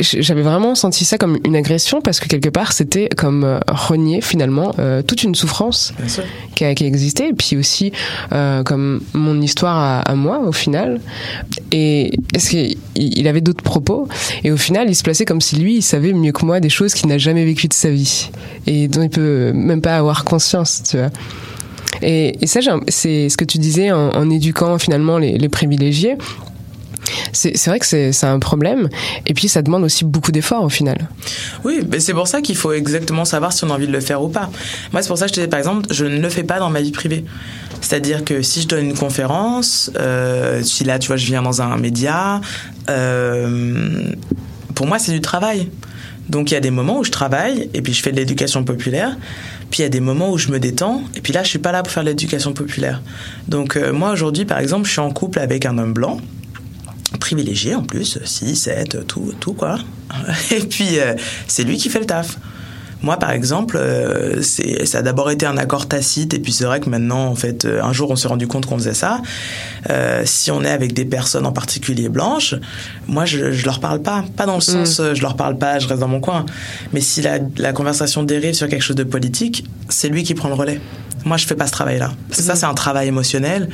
j'avais 0.00 0.42
vraiment 0.42 0.74
senti 0.74 1.04
ça 1.04 1.18
comme 1.18 1.38
une 1.44 1.56
agression 1.56 1.91
parce 2.00 2.20
que 2.20 2.28
quelque 2.28 2.48
part 2.48 2.72
c'était 2.72 3.08
comme 3.16 3.44
euh, 3.44 3.60
renier 3.68 4.20
finalement 4.20 4.74
euh, 4.78 5.02
toute 5.02 5.22
une 5.22 5.34
souffrance 5.34 5.92
qui 6.54 6.64
a, 6.64 6.74
qui 6.74 6.84
existé 6.84 7.28
et 7.28 7.32
puis 7.32 7.56
aussi 7.56 7.92
euh, 8.32 8.62
comme 8.62 9.02
mon 9.12 9.40
histoire 9.40 10.02
à, 10.06 10.14
moi 10.14 10.40
au 10.40 10.52
final. 10.52 11.00
Et 11.70 12.18
est-ce 12.34 12.50
qu'il 12.50 12.76
il 12.94 13.28
avait 13.28 13.40
d'autres 13.40 13.62
propos 13.62 14.08
et 14.44 14.50
au 14.50 14.56
final 14.56 14.88
il 14.88 14.94
se 14.94 15.02
plaçait 15.02 15.24
comme 15.24 15.40
si 15.40 15.56
lui 15.56 15.76
il 15.76 15.82
savait 15.82 16.12
mieux 16.12 16.32
que 16.32 16.44
moi 16.44 16.60
des 16.60 16.70
choses 16.70 16.94
qu'il 16.94 17.08
n'a 17.08 17.18
jamais 17.18 17.44
vécues 17.44 17.68
de 17.68 17.74
sa 17.74 17.90
vie 17.90 18.30
et 18.66 18.88
dont 18.88 19.02
il 19.02 19.10
peut 19.10 19.52
même 19.52 19.80
pas 19.80 19.96
avoir 19.96 20.24
conscience 20.24 20.82
tu 20.88 20.96
vois. 20.98 21.10
Et, 22.00 22.36
et 22.40 22.46
ça 22.46 22.60
c'est 22.88 23.28
ce 23.28 23.36
que 23.36 23.44
tu 23.44 23.58
disais 23.58 23.92
en, 23.92 24.10
en 24.10 24.30
éduquant 24.30 24.78
finalement 24.78 25.18
les, 25.18 25.38
les 25.38 25.48
privilégiés 25.48 26.16
c'est 27.32 27.66
vrai 27.66 27.78
que 27.78 27.86
c'est 27.86 28.24
un 28.24 28.38
problème. 28.38 28.88
Et 29.26 29.34
puis, 29.34 29.48
ça 29.48 29.62
demande 29.62 29.84
aussi 29.84 30.04
beaucoup 30.04 30.32
d'efforts 30.32 30.64
au 30.64 30.68
final. 30.68 31.08
Oui, 31.64 31.80
mais 31.90 32.00
c'est 32.00 32.14
pour 32.14 32.28
ça 32.28 32.40
qu'il 32.40 32.56
faut 32.56 32.72
exactement 32.72 33.24
savoir 33.24 33.52
si 33.52 33.64
on 33.64 33.70
a 33.70 33.74
envie 33.74 33.86
de 33.86 33.92
le 33.92 34.00
faire 34.00 34.22
ou 34.22 34.28
pas. 34.28 34.50
Moi, 34.92 35.02
c'est 35.02 35.08
pour 35.08 35.18
ça 35.18 35.26
que 35.26 35.30
je 35.30 35.36
te 35.36 35.40
dis, 35.40 35.48
par 35.48 35.58
exemple, 35.58 35.86
je 35.90 36.04
ne 36.04 36.18
le 36.18 36.28
fais 36.28 36.44
pas 36.44 36.58
dans 36.58 36.70
ma 36.70 36.80
vie 36.80 36.92
privée. 36.92 37.24
C'est-à-dire 37.80 38.24
que 38.24 38.42
si 38.42 38.62
je 38.62 38.68
donne 38.68 38.86
une 38.86 38.94
conférence, 38.94 39.90
euh, 39.98 40.62
si 40.62 40.84
là, 40.84 40.98
tu 40.98 41.08
vois, 41.08 41.16
je 41.16 41.26
viens 41.26 41.42
dans 41.42 41.62
un 41.62 41.76
média, 41.76 42.40
euh, 42.88 44.12
pour 44.74 44.86
moi, 44.86 44.98
c'est 44.98 45.12
du 45.12 45.20
travail. 45.20 45.68
Donc 46.28 46.50
il 46.50 46.54
y 46.54 46.56
a 46.56 46.60
des 46.60 46.70
moments 46.70 46.98
où 47.00 47.04
je 47.04 47.10
travaille 47.10 47.68
et 47.74 47.82
puis 47.82 47.92
je 47.92 48.02
fais 48.02 48.12
de 48.12 48.16
l'éducation 48.16 48.64
populaire. 48.64 49.16
Puis 49.70 49.80
il 49.80 49.82
y 49.82 49.86
a 49.86 49.88
des 49.88 50.00
moments 50.00 50.30
où 50.30 50.38
je 50.38 50.48
me 50.48 50.58
détends 50.58 51.02
et 51.14 51.20
puis 51.20 51.32
là 51.32 51.42
je 51.42 51.48
suis 51.48 51.58
pas 51.58 51.72
là 51.72 51.82
pour 51.82 51.92
faire 51.92 52.04
de 52.04 52.08
l'éducation 52.08 52.52
populaire. 52.52 53.02
Donc 53.48 53.76
euh, 53.76 53.92
moi 53.92 54.12
aujourd'hui 54.12 54.44
par 54.44 54.58
exemple 54.58 54.86
je 54.86 54.92
suis 54.92 55.00
en 55.00 55.10
couple 55.10 55.40
avec 55.40 55.66
un 55.66 55.76
homme 55.78 55.92
blanc 55.92 56.18
privilégié 57.22 57.76
en 57.76 57.84
plus, 57.84 58.18
6, 58.24 58.56
7, 58.56 59.06
tout, 59.06 59.32
tout 59.38 59.54
quoi. 59.54 59.78
Et 60.50 60.58
puis, 60.58 60.98
euh, 60.98 61.14
c'est 61.46 61.62
lui 61.62 61.76
qui 61.76 61.88
fait 61.88 62.00
le 62.00 62.06
taf. 62.06 62.36
Moi, 63.00 63.16
par 63.16 63.30
exemple, 63.30 63.76
euh, 63.78 64.42
ça 64.42 64.98
a 64.98 65.02
d'abord 65.02 65.30
été 65.30 65.46
un 65.46 65.56
accord 65.56 65.86
tacite, 65.86 66.34
et 66.34 66.38
puis 66.38 66.52
c'est 66.52 66.64
vrai 66.64 66.78
que 66.78 66.88
maintenant, 66.88 67.26
en 67.26 67.34
fait, 67.34 67.64
euh, 67.64 67.82
un 67.82 67.92
jour, 67.92 68.10
on 68.12 68.16
s'est 68.16 68.28
rendu 68.28 68.46
compte 68.46 68.66
qu'on 68.66 68.78
faisait 68.78 68.94
ça. 68.94 69.20
si 70.24 70.50
on 70.52 70.62
est 70.62 70.70
avec 70.70 70.92
des 70.94 71.04
personnes 71.04 71.46
en 71.46 71.52
particulier 71.52 72.08
blanches, 72.08 72.54
moi, 73.08 73.24
je, 73.24 73.52
je 73.52 73.64
leur 73.66 73.80
parle 73.80 74.02
pas, 74.02 74.24
pas 74.36 74.46
dans 74.46 74.54
le 74.54 74.58
mm. 74.58 74.84
sens, 74.86 75.00
je 75.14 75.22
leur 75.22 75.36
parle 75.36 75.58
pas, 75.58 75.78
je 75.80 75.88
reste 75.88 76.00
dans 76.00 76.08
mon 76.08 76.20
coin. 76.20 76.44
Mais 76.92 77.00
si 77.00 77.22
la, 77.22 77.38
la 77.56 77.72
conversation 77.72 78.22
dérive 78.22 78.54
sur 78.54 78.68
quelque 78.68 78.82
chose 78.84 78.96
de 78.96 79.04
politique, 79.04 79.64
c'est 79.88 80.08
lui 80.08 80.22
qui 80.22 80.34
prend 80.34 80.48
le 80.48 80.54
relais. 80.54 80.80
Moi, 81.24 81.36
je 81.36 81.46
fais 81.46 81.54
pas 81.54 81.66
ce 81.66 81.72
travail-là. 81.72 82.12
Ça, 82.30 82.56
c'est 82.56 82.66
un 82.66 82.74
travail 82.74 83.08
émotionnel. 83.08 83.68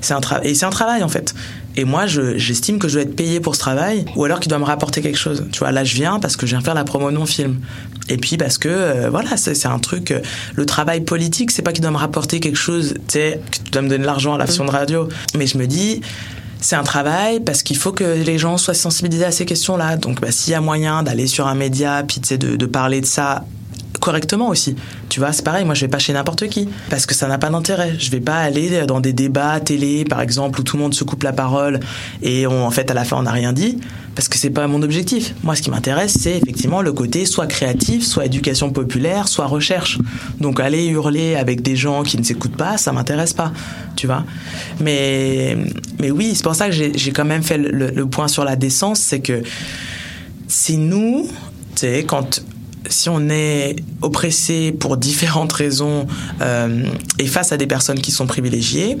C'est 0.00 0.14
un 0.14 0.20
travail 0.20 0.48
et 0.48 0.54
c'est 0.54 0.66
un 0.66 0.70
travail 0.70 1.02
en 1.02 1.08
fait. 1.08 1.34
Et 1.76 1.84
moi, 1.84 2.06
j'estime 2.06 2.78
que 2.78 2.88
je 2.88 2.94
dois 2.94 3.02
être 3.02 3.16
payé 3.16 3.40
pour 3.40 3.54
ce 3.54 3.60
travail, 3.60 4.04
ou 4.14 4.24
alors 4.24 4.40
qu'il 4.40 4.48
doit 4.48 4.58
me 4.58 4.64
rapporter 4.64 5.02
quelque 5.02 5.18
chose. 5.18 5.44
Tu 5.50 5.58
vois, 5.58 5.72
là, 5.72 5.82
je 5.82 5.94
viens 5.94 6.20
parce 6.20 6.36
que 6.36 6.46
je 6.46 6.54
viens 6.54 6.60
faire 6.60 6.74
la 6.74 6.84
promo 6.84 7.10
mon 7.10 7.26
film. 7.26 7.60
Et 8.08 8.16
puis 8.16 8.36
parce 8.36 8.58
que, 8.58 8.68
euh, 8.68 9.10
voilà, 9.10 9.36
c'est 9.36 9.66
un 9.66 9.78
truc. 9.78 10.10
Euh, 10.10 10.20
le 10.54 10.66
travail 10.66 11.00
politique, 11.00 11.50
c'est 11.50 11.62
pas 11.62 11.72
qu'il 11.72 11.82
doit 11.82 11.90
me 11.90 11.96
rapporter 11.96 12.38
quelque 12.38 12.58
chose, 12.58 12.94
tu 12.94 13.02
sais, 13.08 13.40
que 13.50 13.56
tu 13.56 13.70
dois 13.70 13.82
me 13.82 13.88
donner 13.88 14.02
de 14.02 14.06
l'argent 14.06 14.34
à 14.34 14.38
la 14.38 14.46
de 14.46 14.70
radio. 14.70 15.08
Mais 15.36 15.46
je 15.46 15.58
me 15.58 15.66
dis, 15.66 16.00
c'est 16.60 16.76
un 16.76 16.82
travail 16.84 17.40
parce 17.40 17.62
qu'il 17.62 17.76
faut 17.76 17.92
que 17.92 18.04
les 18.04 18.38
gens 18.38 18.56
soient 18.56 18.74
sensibilisés 18.74 19.24
à 19.24 19.32
ces 19.32 19.44
questions-là. 19.44 19.96
Donc, 19.96 20.20
bah, 20.20 20.30
s'il 20.30 20.52
y 20.52 20.54
a 20.54 20.60
moyen 20.60 21.02
d'aller 21.02 21.26
sur 21.26 21.46
un 21.46 21.54
média, 21.54 22.04
puis 22.06 22.20
de, 22.20 22.56
de 22.56 22.66
parler 22.66 23.00
de 23.00 23.06
ça 23.06 23.44
correctement 24.00 24.48
aussi. 24.48 24.76
Tu 25.08 25.20
vois, 25.20 25.32
c'est 25.32 25.44
pareil, 25.44 25.64
moi 25.64 25.74
je 25.74 25.82
vais 25.82 25.88
pas 25.88 25.98
chez 25.98 26.12
n'importe 26.12 26.48
qui 26.48 26.68
parce 26.90 27.06
que 27.06 27.14
ça 27.14 27.28
n'a 27.28 27.38
pas 27.38 27.50
d'intérêt. 27.50 27.94
Je 27.98 28.10
vais 28.10 28.20
pas 28.20 28.36
aller 28.36 28.86
dans 28.86 29.00
des 29.00 29.12
débats 29.12 29.60
télé 29.60 30.04
par 30.04 30.20
exemple 30.20 30.60
où 30.60 30.62
tout 30.62 30.76
le 30.76 30.82
monde 30.82 30.94
se 30.94 31.04
coupe 31.04 31.22
la 31.22 31.32
parole 31.32 31.80
et 32.22 32.46
on, 32.46 32.66
en 32.66 32.70
fait 32.70 32.90
à 32.90 32.94
la 32.94 33.04
fin 33.04 33.16
on 33.16 33.22
n'a 33.22 33.32
rien 33.32 33.52
dit 33.52 33.78
parce 34.14 34.28
que 34.28 34.38
c'est 34.38 34.50
pas 34.50 34.66
mon 34.66 34.82
objectif. 34.82 35.34
Moi 35.42 35.54
ce 35.54 35.62
qui 35.62 35.70
m'intéresse 35.70 36.16
c'est 36.18 36.36
effectivement 36.36 36.82
le 36.82 36.92
côté 36.92 37.26
soit 37.26 37.46
créatif, 37.46 38.04
soit 38.04 38.26
éducation 38.26 38.70
populaire, 38.70 39.28
soit 39.28 39.46
recherche. 39.46 39.98
Donc 40.40 40.60
aller 40.60 40.86
hurler 40.86 41.36
avec 41.36 41.62
des 41.62 41.76
gens 41.76 42.02
qui 42.02 42.18
ne 42.18 42.24
s'écoutent 42.24 42.56
pas, 42.56 42.76
ça 42.78 42.92
m'intéresse 42.92 43.32
pas, 43.32 43.52
tu 43.96 44.06
vois. 44.06 44.24
Mais 44.80 45.56
mais 46.00 46.10
oui, 46.10 46.32
c'est 46.34 46.42
pour 46.44 46.54
ça 46.54 46.68
que 46.68 46.74
j'ai 46.74 47.12
quand 47.12 47.24
même 47.24 47.42
fait 47.42 47.58
le, 47.58 48.06
point 48.06 48.28
sur 48.28 48.44
la 48.44 48.56
décence, 48.56 49.00
c'est 49.00 49.20
que 49.20 49.42
si 50.46 50.76
nous, 50.76 51.26
tu 51.74 51.80
sais, 51.80 52.04
quand 52.06 52.42
si 52.94 53.08
on 53.08 53.28
est 53.28 53.76
oppressé 54.02 54.72
pour 54.72 54.96
différentes 54.96 55.52
raisons 55.52 56.06
euh, 56.40 56.84
et 57.18 57.26
face 57.26 57.52
à 57.52 57.56
des 57.56 57.66
personnes 57.66 57.98
qui 57.98 58.12
sont 58.12 58.26
privilégiées, 58.26 58.96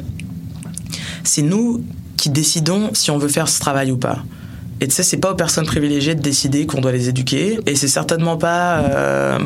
c'est 1.22 1.42
nous 1.42 1.84
qui 2.16 2.28
décidons 2.28 2.90
si 2.92 3.10
on 3.10 3.18
veut 3.18 3.28
faire 3.28 3.48
ce 3.48 3.60
travail 3.60 3.92
ou 3.92 3.96
pas. 3.96 4.18
Et 4.80 4.88
tu 4.88 4.94
sais, 4.94 5.04
c'est 5.04 5.18
pas 5.18 5.30
aux 5.30 5.36
personnes 5.36 5.66
privilégiées 5.66 6.16
de 6.16 6.20
décider 6.20 6.66
qu'on 6.66 6.80
doit 6.80 6.90
les 6.90 7.08
éduquer, 7.08 7.60
et 7.66 7.76
c'est 7.76 7.88
certainement 7.88 8.36
pas 8.36 8.78
euh, 8.78 9.38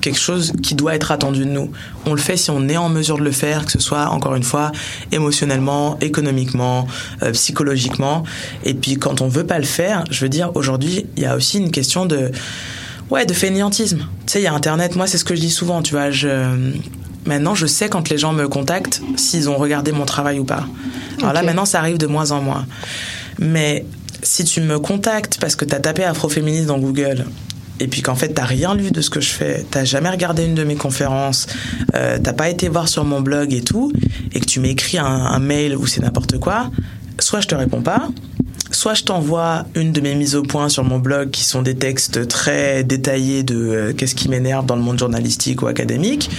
quelque 0.00 0.18
chose 0.18 0.52
qui 0.62 0.76
doit 0.76 0.94
être 0.94 1.10
attendu 1.10 1.44
de 1.44 1.50
nous. 1.50 1.72
On 2.06 2.14
le 2.14 2.20
fait 2.20 2.36
si 2.36 2.50
on 2.50 2.68
est 2.68 2.76
en 2.76 2.88
mesure 2.88 3.18
de 3.18 3.24
le 3.24 3.32
faire, 3.32 3.66
que 3.66 3.72
ce 3.72 3.80
soit 3.80 4.10
encore 4.10 4.36
une 4.36 4.44
fois 4.44 4.70
émotionnellement, 5.10 5.98
économiquement, 6.00 6.86
euh, 7.24 7.32
psychologiquement. 7.32 8.22
Et 8.64 8.74
puis 8.74 8.94
quand 8.96 9.20
on 9.20 9.28
veut 9.28 9.44
pas 9.44 9.58
le 9.58 9.64
faire, 9.64 10.04
je 10.10 10.20
veux 10.20 10.28
dire, 10.30 10.52
aujourd'hui, 10.54 11.06
il 11.16 11.24
y 11.24 11.26
a 11.26 11.34
aussi 11.34 11.58
une 11.58 11.72
question 11.72 12.06
de 12.06 12.30
Ouais, 13.10 13.26
de 13.26 13.32
fainéantisme. 13.32 14.06
Tu 14.26 14.32
sais, 14.32 14.40
il 14.40 14.44
y 14.44 14.46
a 14.46 14.52
Internet, 14.52 14.96
moi, 14.96 15.06
c'est 15.06 15.18
ce 15.18 15.24
que 15.24 15.34
je 15.34 15.40
dis 15.40 15.50
souvent, 15.50 15.82
tu 15.82 15.92
vois. 15.92 16.10
Je... 16.10 16.72
Maintenant, 17.26 17.54
je 17.54 17.66
sais 17.66 17.88
quand 17.88 18.08
les 18.08 18.18
gens 18.18 18.32
me 18.32 18.48
contactent 18.48 19.02
s'ils 19.16 19.48
ont 19.50 19.56
regardé 19.56 19.92
mon 19.92 20.06
travail 20.06 20.38
ou 20.38 20.44
pas. 20.44 20.64
Alors 21.20 21.32
là, 21.32 21.42
maintenant, 21.42 21.64
ça 21.64 21.78
arrive 21.78 21.98
de 21.98 22.06
moins 22.06 22.30
en 22.30 22.40
moins. 22.40 22.66
Mais 23.38 23.84
si 24.22 24.44
tu 24.44 24.60
me 24.60 24.78
contactes 24.78 25.38
parce 25.40 25.56
que 25.56 25.64
tu 25.64 25.74
as 25.74 25.80
tapé 25.80 26.04
afroféministe 26.04 26.66
dans 26.66 26.78
Google 26.78 27.26
et 27.80 27.86
puis 27.86 28.02
qu'en 28.02 28.16
fait 28.16 28.30
t'as 28.30 28.44
rien 28.44 28.74
lu 28.74 28.90
de 28.90 29.00
ce 29.00 29.10
que 29.10 29.20
je 29.20 29.28
fais, 29.28 29.64
t'as 29.70 29.84
jamais 29.84 30.10
regardé 30.10 30.44
une 30.44 30.54
de 30.54 30.64
mes 30.64 30.74
conférences, 30.74 31.46
euh, 31.94 32.18
t'as 32.22 32.32
pas 32.32 32.48
été 32.48 32.68
voir 32.68 32.88
sur 32.88 33.04
mon 33.04 33.20
blog 33.20 33.52
et 33.52 33.62
tout, 33.62 33.92
et 34.32 34.40
que 34.40 34.46
tu 34.46 34.58
m'écris 34.58 34.98
un, 34.98 35.04
un 35.04 35.38
mail 35.38 35.76
où 35.76 35.86
c'est 35.86 36.00
n'importe 36.00 36.38
quoi, 36.38 36.70
soit 37.20 37.40
je 37.40 37.46
te 37.46 37.54
réponds 37.54 37.82
pas, 37.82 38.08
soit 38.70 38.94
je 38.94 39.04
t'envoie 39.04 39.64
une 39.74 39.92
de 39.92 40.00
mes 40.00 40.14
mises 40.14 40.34
au 40.34 40.42
point 40.42 40.68
sur 40.68 40.84
mon 40.84 40.98
blog 40.98 41.30
qui 41.30 41.44
sont 41.44 41.62
des 41.62 41.74
textes 41.74 42.28
très 42.28 42.84
détaillés 42.84 43.42
de 43.42 43.56
euh, 43.56 43.92
qu'est-ce 43.92 44.14
qui 44.14 44.28
m'énerve 44.28 44.66
dans 44.66 44.76
le 44.76 44.82
monde 44.82 44.98
journalistique 44.98 45.62
ou 45.62 45.66
académique. 45.66 46.30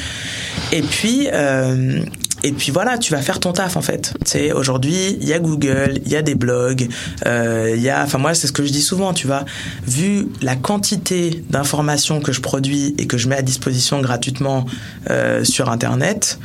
Et 0.71 0.81
puis, 0.81 1.27
euh, 1.31 2.03
et 2.43 2.51
puis 2.51 2.71
voilà, 2.71 2.97
tu 2.97 3.11
vas 3.11 3.21
faire 3.21 3.39
ton 3.39 3.51
taf 3.51 3.75
en 3.75 3.81
fait. 3.81 4.13
Tu 4.23 4.31
sais, 4.31 4.51
aujourd'hui, 4.51 5.17
il 5.19 5.27
y 5.27 5.33
a 5.33 5.39
Google, 5.39 5.99
il 6.05 6.11
y 6.11 6.15
a 6.15 6.21
des 6.21 6.35
blogs, 6.35 6.87
euh, 7.25 7.73
il 7.75 7.81
y 7.81 7.89
a, 7.89 8.03
enfin 8.03 8.17
moi 8.17 8.33
c'est 8.33 8.47
ce 8.47 8.51
que 8.51 8.65
je 8.65 8.71
dis 8.71 8.81
souvent, 8.81 9.13
tu 9.13 9.27
vois, 9.27 9.43
vu 9.85 10.27
la 10.41 10.55
quantité 10.55 11.43
d'informations 11.49 12.21
que 12.21 12.31
je 12.31 12.41
produis 12.41 12.95
et 12.97 13.07
que 13.07 13.17
je 13.17 13.27
mets 13.27 13.37
à 13.37 13.41
disposition 13.41 14.01
gratuitement 14.01 14.65
euh, 15.09 15.43
sur 15.43 15.69
Internet, 15.69 16.39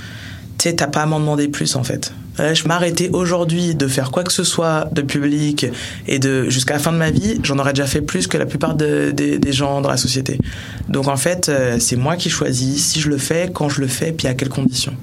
tu 0.58 0.68
sais, 0.68 0.74
t'as 0.74 0.88
pas 0.88 1.02
à 1.02 1.06
m'en 1.06 1.20
demander 1.20 1.48
plus 1.48 1.76
en 1.76 1.84
fait. 1.84 2.12
Je 2.38 2.66
m'arrêtais 2.66 3.10
aujourd'hui 3.12 3.74
de 3.74 3.86
faire 3.86 4.10
quoi 4.10 4.24
que 4.24 4.32
ce 4.32 4.44
soit 4.44 4.88
de 4.92 5.02
public 5.02 5.66
et 6.08 6.18
de 6.18 6.50
jusqu'à 6.50 6.74
la 6.74 6.80
fin 6.80 6.92
de 6.92 6.96
ma 6.96 7.10
vie, 7.10 7.38
j'en 7.42 7.58
aurais 7.58 7.72
déjà 7.72 7.86
fait 7.86 8.00
plus 8.00 8.26
que 8.26 8.36
la 8.36 8.46
plupart 8.46 8.74
de, 8.74 9.12
de, 9.12 9.36
des 9.36 9.52
gens 9.52 9.80
dans 9.80 9.90
la 9.90 9.96
société. 9.96 10.38
Donc 10.88 11.08
en 11.08 11.16
fait, 11.16 11.48
euh, 11.48 11.76
c'est 11.78 11.96
moi 11.96 12.16
qui 12.16 12.30
choisis 12.30 12.84
si 12.84 13.00
je 13.00 13.08
le 13.08 13.18
fais, 13.18 13.50
quand 13.52 13.68
je 13.68 13.80
le 13.80 13.86
fais, 13.86 14.12
puis 14.12 14.26
à 14.26 14.34
quelles 14.34 14.48
conditions. 14.48 14.94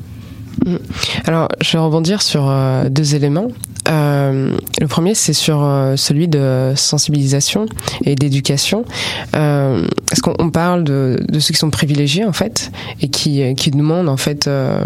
Alors, 1.26 1.48
je 1.62 1.72
vais 1.72 1.80
rebondir 1.80 2.22
sur 2.22 2.50
euh, 2.50 2.90
deux 2.90 3.16
éléments. 3.16 3.48
Euh, 3.90 4.56
le 4.80 4.88
premier, 4.88 5.16
c'est 5.16 5.34
sur 5.34 5.64
euh, 5.64 5.96
celui 5.96 6.28
de 6.28 6.74
sensibilisation 6.76 7.66
et 8.06 8.16
d'éducation. 8.16 8.86
Euh, 9.36 9.86
Est-ce 10.12 10.22
qu'on 10.22 10.50
parle 10.52 10.84
de, 10.84 11.18
ceux 11.40 11.54
qui 11.54 11.60
sont 11.60 11.72
privilégiés 11.72 12.26
en 12.26 12.34
fait 12.34 12.72
et 13.02 13.10
qui, 13.10 13.72
demandent 13.72 14.10
en 14.10 14.18
fait 14.18 14.48
euh, 14.48 14.86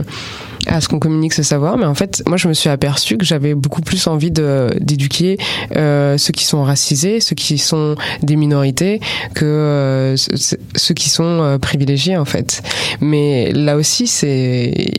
à 0.67 0.81
ce 0.81 0.87
qu'on 0.87 0.99
communique 0.99 1.33
ce 1.33 1.43
savoir, 1.43 1.77
mais 1.77 1.85
en 1.85 1.95
fait, 1.95 2.23
moi, 2.27 2.37
je 2.37 2.47
me 2.47 2.53
suis 2.53 2.69
aperçu 2.69 3.17
que 3.17 3.25
j'avais 3.25 3.53
beaucoup 3.53 3.81
plus 3.81 4.07
envie 4.07 4.31
d'éduquer 4.31 5.37
euh, 5.75 6.17
ceux 6.17 6.31
qui 6.31 6.45
sont 6.45 6.63
racisés, 6.63 7.19
ceux 7.19 7.35
qui 7.35 7.57
sont 7.57 7.95
des 8.23 8.35
minorités, 8.35 8.99
que 9.33 9.45
euh, 9.45 10.15
ceux 10.17 10.93
qui 10.93 11.09
sont 11.09 11.57
privilégiés, 11.61 12.17
en 12.17 12.25
fait. 12.25 12.61
Mais 13.01 13.51
là 13.51 13.75
aussi, 13.75 14.07
c'est 14.07 14.93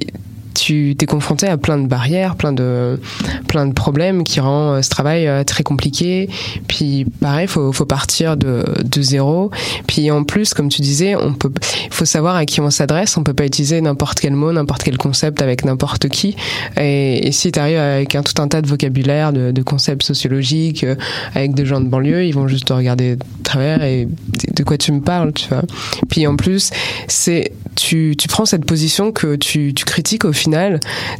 tu 0.66 0.96
t'es 0.96 1.06
confronté 1.06 1.46
à 1.46 1.56
plein 1.56 1.78
de 1.78 1.86
barrières, 1.86 2.34
plein 2.34 2.52
de 2.52 2.98
plein 3.46 3.66
de 3.66 3.72
problèmes 3.72 4.24
qui 4.24 4.40
rend 4.40 4.72
euh, 4.72 4.82
ce 4.82 4.90
travail 4.90 5.28
euh, 5.28 5.44
très 5.44 5.62
compliqué. 5.62 6.28
Puis 6.66 7.06
pareil, 7.20 7.46
faut 7.46 7.72
faut 7.72 7.84
partir 7.84 8.36
de 8.36 8.64
de 8.84 9.02
zéro. 9.02 9.52
Puis 9.86 10.10
en 10.10 10.24
plus, 10.24 10.54
comme 10.54 10.68
tu 10.68 10.82
disais, 10.82 11.14
on 11.14 11.34
peut 11.34 11.52
faut 11.90 12.04
savoir 12.04 12.34
à 12.34 12.46
qui 12.46 12.60
on 12.60 12.68
s'adresse. 12.70 13.16
On 13.16 13.22
peut 13.22 13.32
pas 13.32 13.46
utiliser 13.46 13.80
n'importe 13.80 14.18
quel 14.18 14.32
mot, 14.32 14.50
n'importe 14.50 14.82
quel 14.82 14.98
concept 14.98 15.40
avec 15.40 15.64
n'importe 15.64 16.08
qui. 16.08 16.34
Et, 16.76 17.30
si 17.30 17.52
tu 17.52 17.60
arrives 17.60 17.78
avec 17.78 18.16
un 18.16 18.24
tout 18.24 18.42
un 18.42 18.48
tas 18.48 18.60
de 18.60 18.66
vocabulaire, 18.66 19.32
de, 19.32 19.52
de 19.52 19.62
concepts 19.62 20.02
sociologiques, 20.02 20.82
euh, 20.82 20.96
avec 21.36 21.54
des 21.54 21.64
gens 21.64 21.80
de 21.80 21.86
banlieue, 21.86 22.24
ils 22.24 22.32
vont 22.34 22.48
juste 22.48 22.66
te 22.66 22.72
regarder 22.72 23.14
de 23.14 23.22
travers 23.44 23.84
et 23.84 24.08
de 24.52 24.62
quoi 24.64 24.78
tu 24.78 24.90
me 24.90 25.00
parles, 25.00 25.32
tu 25.32 25.48
vois. 25.48 25.62
Puis 26.08 26.26
en 26.26 26.34
plus, 26.34 26.70
c'est 27.06 27.52
tu, 27.76 28.16
tu 28.18 28.26
prends 28.26 28.46
cette 28.46 28.64
position 28.64 29.12
que 29.12 29.36
tu, 29.36 29.74
tu 29.74 29.84
critiques 29.84 30.24
au 30.24 30.32
final 30.32 30.55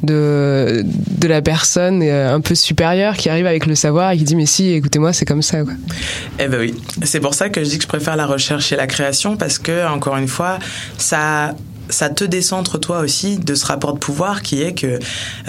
de, 0.03 0.83
de 0.85 1.29
la 1.29 1.43
personne 1.43 2.03
euh, 2.03 2.35
un 2.35 2.41
peu 2.41 2.55
supérieure 2.55 3.17
qui 3.17 3.29
arrive 3.29 3.47
avec 3.47 3.67
le 3.67 3.75
savoir 3.75 4.13
et 4.13 4.19
qui 4.19 4.25
dit 4.25 4.37
mais 4.37 4.47
si 4.47 4.73
écoutez-moi 4.73 5.13
c'est 5.13 5.25
comme 5.25 5.43
ça 5.43 5.63
quoi. 5.63 5.73
Eh 6.39 6.49
ben 6.49 6.61
oui, 6.61 6.75
c'est 7.03 7.21
pour 7.21 7.35
ça 7.35 7.49
que 7.49 7.63
je 7.63 7.71
dis 7.71 7.79
que 7.79 7.83
je 7.83 7.89
préfère 7.89 8.17
la 8.17 8.27
recherche 8.27 8.73
et 8.73 8.77
la 8.77 8.87
création 8.87 9.37
parce 9.37 9.59
que 9.59 9.87
encore 9.87 10.17
une 10.17 10.29
fois 10.29 10.59
ça 10.99 11.55
ça 11.89 12.09
te 12.09 12.25
décentre 12.25 12.81
toi 12.81 12.99
aussi 12.99 13.39
de 13.39 13.55
ce 13.55 13.65
rapport 13.65 13.95
de 13.95 14.01
pouvoir 14.01 14.43
qui 14.43 14.61
est 14.61 14.75
que 14.75 14.99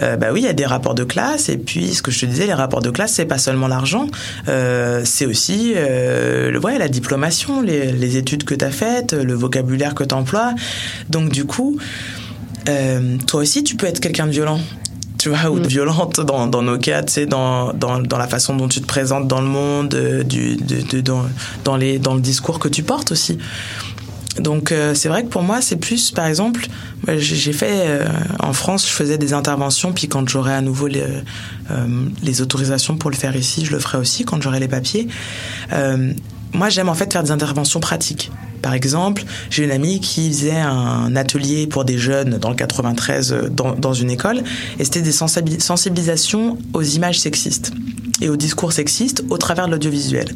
euh, 0.04 0.18
bah 0.18 0.28
oui 0.32 0.42
il 0.42 0.46
y 0.46 0.50
a 0.50 0.54
des 0.54 0.68
rapports 0.68 0.94
de 0.94 1.04
classe 1.04 1.50
et 1.50 1.58
puis 1.58 1.96
ce 1.96 2.04
que 2.04 2.12
je 2.12 2.20
te 2.20 2.26
disais 2.28 2.46
les 2.46 2.54
rapports 2.54 2.84
de 2.84 2.92
classe 2.92 3.14
c'est 3.14 3.26
pas 3.26 3.40
seulement 3.40 3.68
l'argent 3.68 4.06
euh, 4.48 5.02
c'est 5.04 5.26
aussi 5.26 5.74
le, 5.74 6.60
ouais, 6.64 6.78
la 6.78 6.90
diplomation 6.90 7.62
les, 7.62 7.92
les 7.92 8.18
études 8.18 8.44
que 8.44 8.54
tu 8.54 8.64
as 8.64 8.70
faites 8.70 9.14
le 9.14 9.34
vocabulaire 9.34 9.96
que 9.96 10.04
tu 10.04 10.14
emploies 10.14 10.54
donc 11.10 11.30
du 11.30 11.46
coup 11.46 11.80
euh, 12.68 13.18
toi 13.28 13.42
aussi 13.42 13.64
tu 13.64 13.76
peux 13.76 13.88
être 13.88 14.00
quelqu'un 14.00 14.28
de 14.28 14.32
violent 14.32 14.60
tu 15.18 15.30
vois, 15.30 15.50
ou 15.50 15.60
de 15.60 15.68
violente 15.68 16.20
dans, 16.20 16.46
dans 16.46 16.62
nos 16.62 16.78
cas, 16.78 17.02
tu 17.02 17.14
sais, 17.14 17.26
dans, 17.26 17.74
dans, 17.74 18.00
dans 18.00 18.20
la 18.20 18.28
façon 18.28 18.56
dont 18.56 18.68
tu 18.68 18.82
te 18.82 18.86
présentes 18.86 19.28
dans 19.28 19.42
le 19.42 19.48
monde, 19.48 19.96
euh, 19.96 20.22
du, 20.22 20.58
de, 20.58 20.82
de, 20.82 21.02
dans, 21.02 21.24
dans, 21.64 21.76
les, 21.76 21.98
dans 21.98 22.14
le 22.14 22.22
discours 22.22 22.60
que 22.60 22.68
tu 22.68 22.84
portes 22.84 23.12
aussi. 23.12 23.40
Donc 24.40 24.72
euh, 24.72 24.94
c'est 24.94 25.10
vrai 25.10 25.24
que 25.24 25.30
pour 25.30 25.42
moi 25.42 25.62
c'est 25.62 25.78
plus 25.78 26.12
par 26.12 26.26
exemple 26.26 26.68
j'ai 27.08 27.54
fait 27.54 27.86
euh, 27.88 28.08
en 28.40 28.54
France 28.54 28.88
je 28.88 28.92
faisais 28.92 29.18
des 29.18 29.34
interventions 29.34 29.94
puis 29.94 30.08
quand 30.08 30.28
j'aurai 30.28 30.54
à 30.54 30.62
nouveau 30.62 30.88
les, 30.88 31.04
euh, 31.72 32.06
les 32.22 32.42
autorisations 32.42 32.98
pour 32.98 33.10
le 33.10 33.16
faire 33.16 33.36
ici 33.36 33.66
je 33.66 33.72
le 33.72 33.80
ferai 33.80 33.98
aussi 33.98 34.26
quand 34.26 34.42
j'aurai 34.42 34.60
les 34.60 34.68
papiers. 34.68 35.08
moi 36.54 36.70
j'aime 36.70 36.90
en 36.90 36.94
fait 36.94 37.12
faire 37.12 37.24
des 37.24 37.32
interventions 37.32 37.80
pratiques. 37.80 38.32
Par 38.68 38.74
exemple, 38.74 39.24
j'ai 39.50 39.64
une 39.64 39.72
amie 39.72 40.02
qui 40.02 40.28
faisait 40.28 40.60
un 40.60 41.16
atelier 41.16 41.68
pour 41.68 41.86
des 41.86 41.98
jeunes 41.98 42.38
dans 42.38 42.50
le 42.50 42.56
93 42.58 43.34
dans, 43.50 43.76
dans 43.76 43.94
une 43.94 44.12
école 44.12 44.44
et 44.78 44.84
c'était 44.84 45.02
des 45.02 45.14
sensibilisations 45.14 46.58
aux 46.74 46.82
images 46.82 47.18
sexistes 47.18 47.72
et 48.20 48.28
au 48.28 48.36
discours 48.36 48.74
sexiste 48.74 49.24
au 49.30 49.38
travers 49.38 49.68
de 49.68 49.72
l'audiovisuel. 49.72 50.36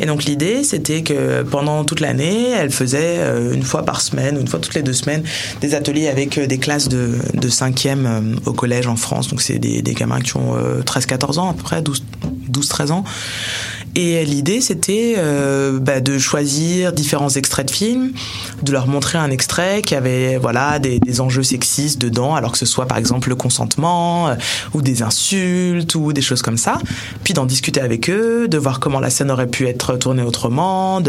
Et 0.00 0.06
donc 0.06 0.24
l'idée, 0.24 0.64
c'était 0.64 1.02
que 1.02 1.44
pendant 1.44 1.84
toute 1.84 2.00
l'année, 2.00 2.50
elle 2.50 2.72
faisait 2.72 3.20
une 3.54 3.62
fois 3.62 3.84
par 3.84 4.00
semaine, 4.00 4.40
une 4.40 4.48
fois 4.48 4.58
toutes 4.58 4.74
les 4.74 4.82
deux 4.82 4.92
semaines, 4.92 5.22
des 5.60 5.76
ateliers 5.76 6.08
avec 6.08 6.36
des 6.40 6.58
classes 6.58 6.88
de, 6.88 7.12
de 7.34 7.48
5e 7.48 8.38
au 8.44 8.54
collège 8.54 8.88
en 8.88 8.96
France. 8.96 9.28
Donc 9.28 9.40
c'est 9.40 9.60
des, 9.60 9.82
des 9.82 9.94
gamins 9.94 10.20
qui 10.20 10.36
ont 10.36 10.56
13-14 10.84 11.38
ans 11.38 11.50
à 11.50 11.54
peu 11.54 11.62
près, 11.62 11.80
12-13 11.80 12.90
ans. 12.90 13.04
Et 14.00 14.24
l'idée, 14.24 14.60
c'était 14.60 15.16
euh, 15.18 15.80
bah, 15.80 16.00
de 16.00 16.18
choisir 16.18 16.92
différents 16.92 17.30
extraits 17.30 17.66
de 17.66 17.72
films, 17.72 18.12
de 18.62 18.70
leur 18.70 18.86
montrer 18.86 19.18
un 19.18 19.28
extrait 19.28 19.82
qui 19.82 19.96
avait 19.96 20.36
voilà 20.36 20.78
des, 20.78 21.20
enjeux 21.20 21.42
sexistes 21.42 22.00
dedans, 22.00 22.36
alors 22.36 22.52
que 22.52 22.58
ce 22.58 22.64
soit 22.64 22.86
par 22.86 22.96
exemple 22.96 23.28
le 23.28 23.34
consentement 23.34 24.28
euh, 24.28 24.34
ou 24.72 24.82
des 24.82 25.02
insultes 25.02 25.96
ou 25.96 26.12
des 26.12 26.20
choses 26.20 26.42
comme 26.42 26.58
ça. 26.58 26.78
Puis 27.24 27.34
d'en 27.34 27.44
discuter 27.44 27.80
avec 27.80 28.08
eux, 28.08 28.46
de 28.46 28.56
voir 28.56 28.78
comment 28.78 29.00
la 29.00 29.10
scène 29.10 29.32
aurait 29.32 29.48
pu 29.48 29.66
être 29.66 29.96
tournée 29.96 30.22
autrement, 30.22 31.00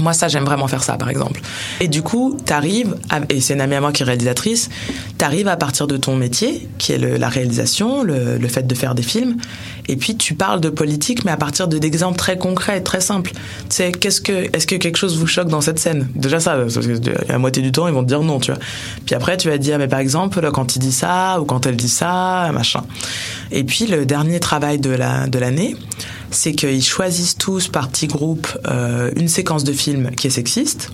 Moi, 0.00 0.12
ça, 0.12 0.28
j'aime 0.28 0.44
vraiment 0.44 0.68
faire 0.68 0.82
ça, 0.82 0.94
par 0.98 1.08
exemple. 1.08 1.40
Et 1.80 1.88
du 1.88 2.02
coup, 2.02 2.36
t'arrives, 2.44 2.94
et 3.30 3.40
c'est 3.40 3.54
une 3.54 3.60
amie 3.60 3.74
à 3.76 3.80
moi 3.80 3.92
qui 3.92 4.02
est 4.02 4.06
réalisatrice, 4.06 4.68
t'arrives 5.18 5.48
à 5.48 5.56
partir 5.56 5.86
de 5.86 5.96
ton 5.96 6.16
métier, 6.16 6.68
qui 6.78 6.92
est 6.92 6.98
le- 6.98 7.16
la 7.16 7.28
réalisation, 7.28 8.02
le, 8.02 8.36
le 8.36 8.48
fait 8.48 8.66
de 8.66 8.74
faire 8.74 8.94
des 8.94 9.02
films, 9.02 9.36
et 9.88 9.96
puis 9.96 10.16
tu 10.16 10.34
parles 10.34 10.60
de 10.60 10.68
politique, 10.68 11.24
mais 11.24 11.30
à 11.30 11.36
partir 11.36 11.66
de- 11.68 11.78
d'exemples 11.78 12.18
très 12.18 12.36
concrets, 12.36 12.82
très 12.82 13.00
simples. 13.00 13.30
Tu 13.32 13.40
sais, 13.70 13.92
qu'est-ce 13.92 14.20
que, 14.20 14.54
est-ce 14.54 14.66
que 14.66 14.74
quelque 14.76 14.96
chose 14.98 15.16
vous 15.16 15.26
choque 15.26 15.48
dans 15.48 15.60
cette 15.62 15.78
scène? 15.78 16.08
Déjà 16.14 16.40
ça, 16.40 16.56
parce 16.56 16.74
que 16.76 17.00
la 17.28 17.38
moitié 17.38 17.62
du 17.62 17.72
temps, 17.72 17.88
ils 17.88 17.94
vont 17.94 18.02
te 18.02 18.08
dire 18.08 18.22
non, 18.22 18.38
tu 18.38 18.50
vois. 18.52 18.60
Puis 19.06 19.14
après, 19.14 19.36
tu 19.38 19.48
vas 19.48 19.56
te 19.56 19.62
dire, 19.62 19.78
mais 19.78 19.88
par 19.88 20.00
exemple, 20.00 20.50
quand 20.52 20.76
il 20.76 20.80
dit 20.80 20.92
ça, 20.92 21.40
ou 21.40 21.44
quand 21.46 21.64
elle 21.66 21.76
dit 21.76 21.88
ça, 21.88 22.50
machin. 22.52 22.82
Et 23.50 23.64
puis, 23.64 23.86
le 23.86 24.04
dernier 24.04 24.40
travail 24.40 24.78
de 24.78 24.90
la 24.90 25.26
de 25.26 25.38
l'année, 25.38 25.74
c'est 26.36 26.52
qu'ils 26.52 26.82
choisissent 26.84 27.36
tous 27.36 27.68
par 27.68 27.88
petits 27.88 28.06
groupes 28.06 28.48
euh, 28.68 29.10
une 29.16 29.28
séquence 29.28 29.64
de 29.64 29.72
film 29.72 30.10
qui 30.12 30.26
est 30.26 30.30
sexiste 30.30 30.90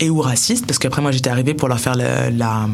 et 0.00 0.10
ou 0.10 0.20
raciste, 0.20 0.66
parce 0.66 0.78
qu'après 0.78 1.00
moi 1.02 1.12
j'étais 1.12 1.30
arrivée 1.30 1.54
pour 1.54 1.68
leur 1.68 1.78
faire 1.80 1.94
la, 1.94 2.30
la- 2.30 2.68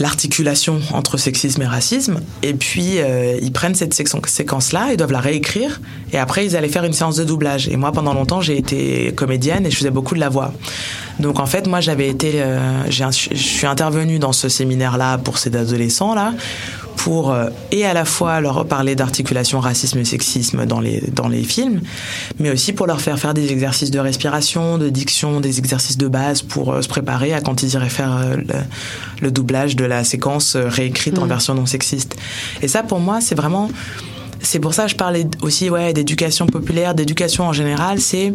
l'articulation 0.00 0.80
entre 0.92 1.16
sexisme 1.18 1.62
et 1.62 1.66
racisme, 1.66 2.20
et 2.42 2.52
puis 2.54 2.98
euh, 2.98 3.38
ils 3.40 3.52
prennent 3.52 3.76
cette 3.76 3.94
séquence- 3.94 4.28
séquence-là, 4.28 4.88
ils 4.90 4.96
doivent 4.96 5.12
la 5.12 5.20
réécrire, 5.20 5.80
et 6.12 6.18
après 6.18 6.44
ils 6.44 6.56
allaient 6.56 6.68
faire 6.68 6.84
une 6.84 6.92
séance 6.92 7.16
de 7.16 7.22
doublage. 7.24 7.68
Et 7.68 7.76
moi 7.76 7.92
pendant 7.92 8.12
longtemps 8.12 8.40
j'ai 8.40 8.58
été 8.58 9.12
comédienne 9.14 9.64
et 9.66 9.70
je 9.70 9.76
faisais 9.76 9.90
beaucoup 9.90 10.14
de 10.14 10.20
la 10.20 10.28
voix. 10.28 10.52
Donc 11.20 11.38
en 11.38 11.46
fait 11.46 11.66
moi 11.66 11.80
j'avais 11.80 12.08
été, 12.08 12.42
euh, 12.42 12.90
je 12.90 13.36
suis 13.36 13.66
intervenue 13.66 14.18
dans 14.18 14.32
ce 14.32 14.48
séminaire-là 14.48 15.18
pour 15.18 15.38
ces 15.38 15.54
adolescents 15.56 16.14
là, 16.14 16.32
pour 16.96 17.32
euh, 17.32 17.50
et 17.70 17.84
à 17.84 17.92
la 17.92 18.04
fois 18.04 18.40
leur 18.40 18.66
parler 18.66 18.96
d'articulation 18.96 19.60
racisme 19.60 19.98
et 19.98 20.04
sexisme 20.04 20.64
dans 20.64 20.80
les 20.80 21.02
dans 21.12 21.28
les 21.28 21.42
films, 21.42 21.82
mais 22.38 22.50
aussi 22.50 22.72
pour 22.72 22.86
leur 22.86 23.00
faire 23.00 23.18
faire 23.18 23.34
des 23.34 23.52
exercices 23.52 23.90
de 23.90 23.98
respiration, 23.98 24.78
de 24.78 24.88
diction, 24.88 25.40
des 25.40 25.58
exercices 25.58 25.98
de 25.98 26.08
base 26.08 26.40
pour 26.40 26.72
euh, 26.72 26.82
se 26.82 26.88
préparer 26.88 27.34
à 27.34 27.40
quand 27.40 27.62
ils 27.62 27.74
iraient 27.74 27.90
faire 27.90 28.16
euh, 28.16 28.36
le, 28.36 28.54
le 29.20 29.30
doublage 29.30 29.76
de 29.76 29.84
la 29.84 30.02
séquence 30.02 30.56
réécrite 30.56 31.18
en 31.18 31.26
version 31.26 31.54
non 31.54 31.66
sexiste. 31.66 32.16
Et 32.62 32.68
ça 32.68 32.82
pour 32.82 33.00
moi 33.00 33.20
c'est 33.20 33.34
vraiment 33.34 33.68
c'est 34.40 34.58
pour 34.58 34.74
ça 34.74 34.84
que 34.84 34.90
je 34.90 34.96
parlais 34.96 35.26
aussi 35.42 35.70
ouais 35.70 35.92
d'éducation 35.92 36.46
populaire, 36.46 36.94
d'éducation 36.94 37.44
en 37.44 37.52
général, 37.52 38.00
c'est 38.00 38.32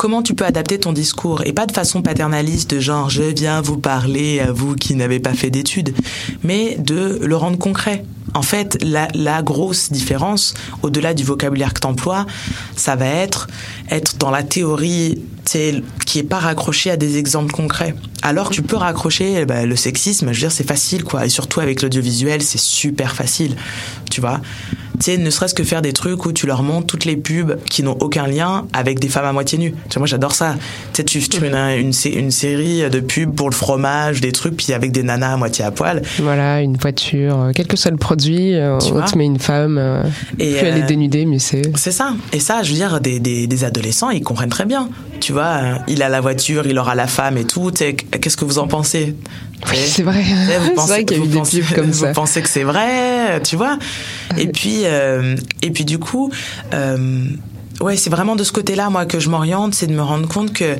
comment 0.00 0.22
tu 0.22 0.32
peux 0.32 0.46
adapter 0.46 0.80
ton 0.80 0.94
discours 0.94 1.42
et 1.44 1.52
pas 1.52 1.66
de 1.66 1.72
façon 1.72 2.00
paternaliste 2.00 2.80
genre 2.80 3.10
je 3.10 3.22
viens 3.22 3.60
vous 3.60 3.76
parler 3.76 4.40
à 4.40 4.50
vous 4.50 4.74
qui 4.74 4.94
n'avez 4.94 5.20
pas 5.20 5.34
fait 5.34 5.50
d'études 5.50 5.94
mais 6.42 6.76
de 6.78 7.18
le 7.22 7.36
rendre 7.36 7.58
concret. 7.58 8.06
En 8.32 8.40
fait 8.40 8.82
la, 8.82 9.08
la 9.12 9.42
grosse 9.42 9.92
différence 9.92 10.54
au-delà 10.80 11.12
du 11.12 11.22
vocabulaire 11.22 11.74
que 11.74 11.80
t'emploies 11.80 12.24
ça 12.76 12.96
va 12.96 13.08
être 13.08 13.48
être 13.90 14.16
dans 14.16 14.30
la 14.30 14.42
théorie 14.42 15.20
qui 16.06 16.18
est 16.18 16.22
pas 16.22 16.38
raccroché 16.38 16.90
à 16.90 16.96
des 16.96 17.18
exemples 17.18 17.52
concrets. 17.52 17.94
Alors 18.22 18.48
tu 18.48 18.62
peux 18.62 18.76
raccrocher 18.76 19.34
eh 19.40 19.44
ben, 19.44 19.68
le 19.68 19.76
sexisme 19.76 20.28
je 20.28 20.32
veux 20.32 20.46
dire 20.48 20.52
c'est 20.52 20.66
facile 20.66 21.04
quoi. 21.04 21.26
Et 21.26 21.28
surtout 21.28 21.60
avec 21.60 21.82
l'audiovisuel 21.82 22.40
c'est 22.40 22.60
super 22.60 23.14
facile 23.14 23.54
tu 24.10 24.22
vois 24.22 24.40
tu 25.00 25.06
sais, 25.12 25.16
ne 25.18 25.30
serait-ce 25.30 25.54
que 25.54 25.64
faire 25.64 25.82
des 25.82 25.92
trucs 25.92 26.24
où 26.26 26.32
tu 26.32 26.46
leur 26.46 26.62
montres 26.62 26.86
toutes 26.86 27.04
les 27.06 27.16
pubs 27.16 27.58
qui 27.70 27.82
n'ont 27.82 27.96
aucun 28.00 28.26
lien 28.26 28.66
avec 28.72 28.98
des 29.00 29.08
femmes 29.08 29.24
à 29.24 29.32
moitié 29.32 29.58
nues. 29.58 29.72
Tu 29.88 29.94
vois, 29.94 30.00
moi, 30.00 30.06
j'adore 30.06 30.32
ça. 30.34 30.54
Tu 30.92 30.98
sais, 30.98 31.04
tu, 31.04 31.20
tu 31.20 31.40
mets 31.40 31.48
une, 31.48 31.86
une, 31.86 31.92
sé- 31.92 32.10
une 32.10 32.30
série 32.30 32.88
de 32.90 33.00
pubs 33.00 33.34
pour 33.34 33.48
le 33.50 33.54
fromage, 33.54 34.20
des 34.20 34.32
trucs, 34.32 34.56
puis 34.56 34.72
avec 34.72 34.92
des 34.92 35.02
nanas 35.02 35.32
à 35.32 35.36
moitié 35.36 35.64
à 35.64 35.70
poil. 35.70 36.02
Voilà, 36.18 36.60
une 36.60 36.76
voiture, 36.76 37.40
euh, 37.40 37.52
quel 37.54 37.66
que 37.66 37.76
soit 37.76 37.90
le 37.90 37.96
produit, 37.96 38.54
euh, 38.54 38.78
Tu 38.78 38.92
on 38.92 39.00
te 39.02 39.16
met 39.16 39.24
une 39.24 39.38
femme, 39.38 39.78
euh, 39.78 40.02
Et, 40.38 40.52
puis 40.52 40.66
elle 40.66 40.78
est 40.78 40.82
dénudée, 40.86 41.24
mais 41.24 41.38
c'est... 41.38 41.62
C'est 41.76 41.92
ça. 41.92 42.12
Et 42.32 42.40
ça, 42.40 42.62
je 42.62 42.70
veux 42.70 42.76
dire, 42.76 43.00
des, 43.00 43.20
des, 43.20 43.46
des 43.46 43.64
adolescents, 43.64 44.10
ils 44.10 44.22
comprennent 44.22 44.50
très 44.50 44.66
bien. 44.66 44.88
Tu 45.20 45.32
vois, 45.32 45.60
il 45.88 46.02
a 46.02 46.08
la 46.08 46.20
voiture, 46.20 46.66
il 46.66 46.78
aura 46.78 46.94
la 46.94 47.06
femme 47.06 47.36
et 47.38 47.44
tout. 47.44 47.70
Sais, 47.74 47.94
Qu'est-ce 47.94 48.36
que 48.36 48.44
vous 48.44 48.58
en 48.58 48.68
pensez? 48.68 49.14
Oui, 49.68 49.76
c'est 49.86 50.02
vrai. 50.02 50.22
Tu 50.22 50.28
sais, 50.30 50.58
vous 50.58 50.64
C'est 50.66 50.74
pensez- 50.74 50.88
vrai 50.92 51.04
qu'il 51.04 51.16
y 51.16 51.20
a 51.20 51.22
eu 51.22 51.26
vous 51.26 51.32
des 51.32 51.38
pensez- 51.38 51.60
pubs 51.60 51.74
comme 51.76 51.86
vous 51.90 52.04
ça. 52.04 52.12
pensez 52.12 52.42
que 52.42 52.48
c'est 52.48 52.62
vrai, 52.64 53.40
tu 53.42 53.56
vois 53.56 53.78
Et 54.38 54.48
puis, 54.48 54.80
euh, 54.84 55.36
et 55.62 55.70
puis 55.70 55.84
du 55.84 55.98
coup, 55.98 56.30
euh, 56.74 57.24
ouais, 57.80 57.96
c'est 57.96 58.10
vraiment 58.10 58.36
de 58.36 58.44
ce 58.44 58.52
côté-là, 58.52 58.90
moi, 58.90 59.04
que 59.06 59.20
je 59.20 59.28
m'oriente, 59.28 59.74
c'est 59.74 59.86
de 59.86 59.94
me 59.94 60.02
rendre 60.02 60.28
compte 60.28 60.52
que 60.52 60.76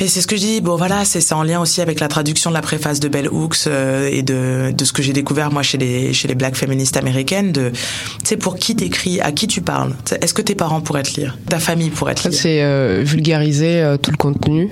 et 0.00 0.08
c'est 0.08 0.20
ce 0.20 0.26
que 0.26 0.36
je 0.36 0.40
dis, 0.40 0.60
bon 0.60 0.76
voilà, 0.76 1.04
c'est 1.04 1.32
en 1.32 1.42
lien 1.42 1.60
aussi 1.60 1.80
avec 1.80 2.00
la 2.00 2.08
traduction 2.08 2.50
de 2.50 2.54
la 2.54 2.62
préface 2.62 3.00
de 3.00 3.08
Bell 3.08 3.28
Hooks 3.28 3.66
euh, 3.66 4.08
et 4.10 4.22
de, 4.22 4.72
de 4.72 4.84
ce 4.84 4.92
que 4.92 5.02
j'ai 5.02 5.12
découvert 5.12 5.50
moi 5.50 5.62
chez 5.62 5.78
les, 5.78 6.12
chez 6.12 6.28
les 6.28 6.34
black 6.34 6.56
féministes 6.56 6.96
américaines, 6.96 7.52
de, 7.52 7.70
tu 7.70 7.78
sais, 8.24 8.36
pour 8.36 8.56
qui 8.56 8.76
t'écris, 8.76 9.20
à 9.20 9.32
qui 9.32 9.46
tu 9.46 9.60
parles, 9.60 9.94
est-ce 10.20 10.34
que 10.34 10.42
tes 10.42 10.54
parents 10.54 10.80
pourraient 10.80 11.02
te 11.02 11.20
lire, 11.20 11.36
ta 11.48 11.58
famille 11.58 11.90
pourrait 11.90 12.14
te 12.14 12.20
Ça, 12.22 12.28
lire? 12.28 12.38
c'est 12.38 12.62
euh, 12.62 13.02
vulgariser 13.04 13.80
euh, 13.82 13.96
tout 13.96 14.10
le 14.10 14.16
contenu. 14.16 14.70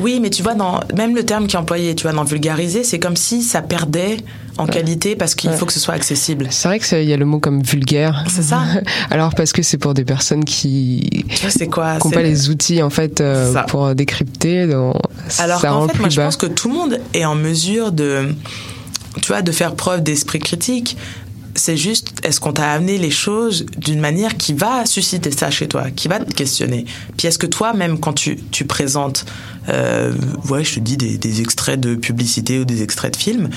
Oui, 0.00 0.18
mais 0.20 0.30
tu 0.30 0.42
vois, 0.42 0.54
dans, 0.54 0.80
même 0.94 1.14
le 1.14 1.24
terme 1.24 1.46
qui 1.46 1.56
est 1.56 1.58
employé, 1.58 1.94
tu 1.94 2.02
vois, 2.02 2.12
dans 2.12 2.24
vulgariser, 2.24 2.84
c'est 2.84 2.98
comme 2.98 3.16
si 3.16 3.42
ça 3.42 3.62
perdait 3.62 4.16
en 4.58 4.66
qualité 4.66 5.16
parce 5.16 5.34
qu'il 5.34 5.50
Ouais. 5.50 5.56
faut 5.56 5.64
que 5.66 5.72
ce 5.72 5.80
soit 5.80 5.94
accessible. 5.94 6.48
C'est 6.50 6.68
vrai 6.68 6.78
qu'il 6.80 7.04
y 7.04 7.12
a 7.12 7.16
le 7.16 7.24
mot 7.24 7.38
comme 7.40 7.62
vulgaire. 7.62 8.24
C'est 8.28 8.42
ça. 8.42 8.62
Alors 9.10 9.34
parce 9.34 9.52
que 9.52 9.62
c'est 9.62 9.78
pour 9.78 9.94
des 9.94 10.04
personnes 10.04 10.44
qui 10.44 11.24
c'est 11.48 11.68
quoi? 11.68 11.94
n'ont 11.94 12.00
C'est- 12.10 12.14
pas 12.14 12.22
les 12.22 12.50
outils 12.50 12.82
en 12.82 12.90
fait 12.90 13.20
euh, 13.20 13.54
pour 13.68 13.94
décrypter. 13.94 14.66
donc 14.66 14.96
Alors 15.38 15.60
ça 15.60 15.70
rend 15.70 15.86
fait, 15.86 15.92
plus 15.94 16.00
moi, 16.00 16.08
je 16.10 16.20
pense 16.20 16.36
que 16.36 16.46
tout 16.46 16.68
le 16.68 16.74
monde 16.74 17.00
est 17.14 17.24
en 17.24 17.34
mesure 17.34 17.92
de, 17.92 18.34
tu 19.22 19.28
vois, 19.28 19.42
de 19.42 19.52
faire 19.52 19.74
preuve 19.74 20.02
d'esprit 20.02 20.38
critique. 20.40 20.96
C'est 21.54 21.76
juste, 21.76 22.12
est-ce 22.22 22.38
qu'on 22.38 22.52
t'a 22.52 22.70
amené 22.70 22.98
les 22.98 23.10
choses 23.10 23.66
d'une 23.78 23.98
manière 23.98 24.36
qui 24.36 24.52
va 24.52 24.86
susciter 24.86 25.32
ça 25.32 25.50
chez 25.50 25.66
toi, 25.66 25.90
qui 25.90 26.06
va 26.06 26.20
te 26.20 26.32
questionner? 26.32 26.84
Puis 27.16 27.26
est-ce 27.26 27.38
que 27.38 27.46
toi, 27.48 27.72
même 27.72 27.98
quand 27.98 28.12
tu, 28.12 28.36
tu 28.52 28.64
présentes, 28.64 29.24
euh, 29.68 30.12
ouais, 30.50 30.62
je 30.62 30.74
te 30.76 30.80
dis 30.80 30.96
des, 30.96 31.18
des 31.18 31.40
extraits 31.40 31.80
de 31.80 31.96
publicité 31.96 32.60
ou 32.60 32.64
des 32.64 32.84
extraits 32.84 33.12
de 33.14 33.18
films, 33.18 33.48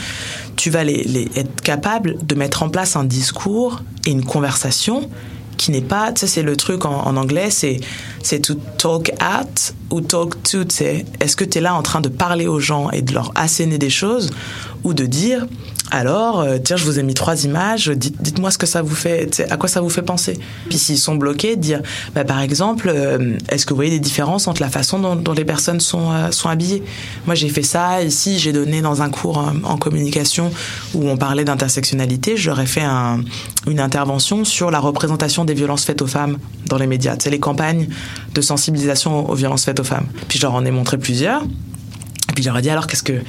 tu 0.62 0.70
vas 0.70 0.84
être 0.86 1.62
capable 1.64 2.18
de 2.24 2.36
mettre 2.36 2.62
en 2.62 2.70
place 2.70 2.96
un 2.96 3.04
discours 3.04 3.82
et 4.06 4.12
une 4.12 4.24
conversation 4.24 5.10
qui 5.58 5.72
n'est 5.72 5.82
pas, 5.82 6.12
tu 6.12 6.20
sais, 6.20 6.28
c'est 6.28 6.44
le 6.44 6.56
truc 6.56 6.86
en, 6.86 7.02
en 7.02 7.18
anglais, 7.18 7.50
c'est 7.50 7.80
c'est 8.22 8.42
to 8.42 8.54
talk 8.78 9.12
at 9.20 9.74
ou 9.90 10.02
talk 10.02 10.44
to, 10.44 10.64
tu 10.64 10.76
sais. 10.76 11.06
Est-ce 11.20 11.36
que 11.36 11.46
tu 11.46 11.58
es 11.58 11.62
là 11.62 11.74
en 11.74 11.82
train 11.82 12.00
de 12.00 12.10
parler 12.10 12.46
aux 12.46 12.60
gens 12.60 12.92
et 12.92 13.02
de 13.02 13.12
leur 13.12 13.32
asséner 13.34 13.80
des 13.80 13.90
choses 13.90 14.30
ou 14.84 14.94
de 14.94 15.08
dire, 15.08 15.48
alors, 15.92 16.40
euh, 16.40 16.58
tiens, 16.64 16.78
je 16.78 16.86
vous 16.86 17.00
ai 17.00 17.04
mis 17.04 17.14
trois 17.14 17.44
images, 17.44 17.90
dites, 17.90 18.22
dites-moi 18.22 18.50
ce 18.50 18.58
que 18.58 18.66
ça 18.66 18.82
vous 18.82 18.96
fait, 18.96 19.46
à 19.50 19.58
quoi 19.58 19.68
ça 19.68 19.82
vous 19.82 19.90
fait 19.90 20.02
penser. 20.02 20.40
Puis 20.70 20.78
s'ils 20.78 20.98
sont 20.98 21.16
bloqués, 21.16 21.58
dire, 21.58 21.82
bah, 22.16 22.24
par 22.24 22.40
exemple, 22.40 22.90
euh, 22.94 23.38
est-ce 23.50 23.66
que 23.66 23.72
vous 23.72 23.76
voyez 23.76 23.92
des 23.92 24.00
différences 24.00 24.48
entre 24.48 24.62
la 24.62 24.70
façon 24.70 25.00
dont, 25.00 25.18
dont 25.18 25.34
les 25.34 25.44
personnes 25.44 25.82
sont, 25.82 26.12
euh, 26.12 26.32
sont 26.32 26.48
habillées? 26.48 26.82
Moi, 27.26 27.36
j'ai 27.36 27.50
fait 27.50 27.62
ça 27.62 28.02
ici, 28.02 28.40
j'ai 28.40 28.54
donné 28.54 28.82
dans 28.82 29.02
un 29.02 29.10
cours 29.10 29.40
euh, 29.40 29.52
en 29.64 29.76
communication 29.76 30.52
où 30.94 31.10
on 31.10 31.18
parlait 31.18 31.44
d'intersectionnalité, 31.44 32.38
j'aurais 32.38 32.66
fait 32.66 32.84
un, 32.84 33.22
une 33.68 33.82
intervention 33.82 34.46
sur 34.46 34.72
la 34.72 34.80
représentation 34.80 35.44
des 35.44 35.54
violences 35.54 35.84
faites 35.84 36.02
aux 36.02 36.08
femmes 36.08 36.38
dans 36.68 36.78
les 36.78 36.88
médias, 36.88 37.18
sais, 37.20 37.30
les 37.30 37.40
campagnes 37.40 37.90
de 38.34 38.40
sensibilisation 38.42 39.30
aux 39.30 39.36
violences 39.36 39.66
faites 39.66 39.82
aux 39.82 39.84
femmes. 39.84 40.08
Puis 40.30 40.40
je 40.40 40.44
leur 40.44 40.54
en 40.54 40.64
ai 40.64 40.72
montré 40.72 40.98
plusieurs. 40.98 41.44
Et 41.44 42.34
puis 42.34 42.44
j'aurais 42.46 42.62
dit 42.62 42.70
alors 42.70 42.88
qu'est-ce 42.88 43.04
que 43.04 43.22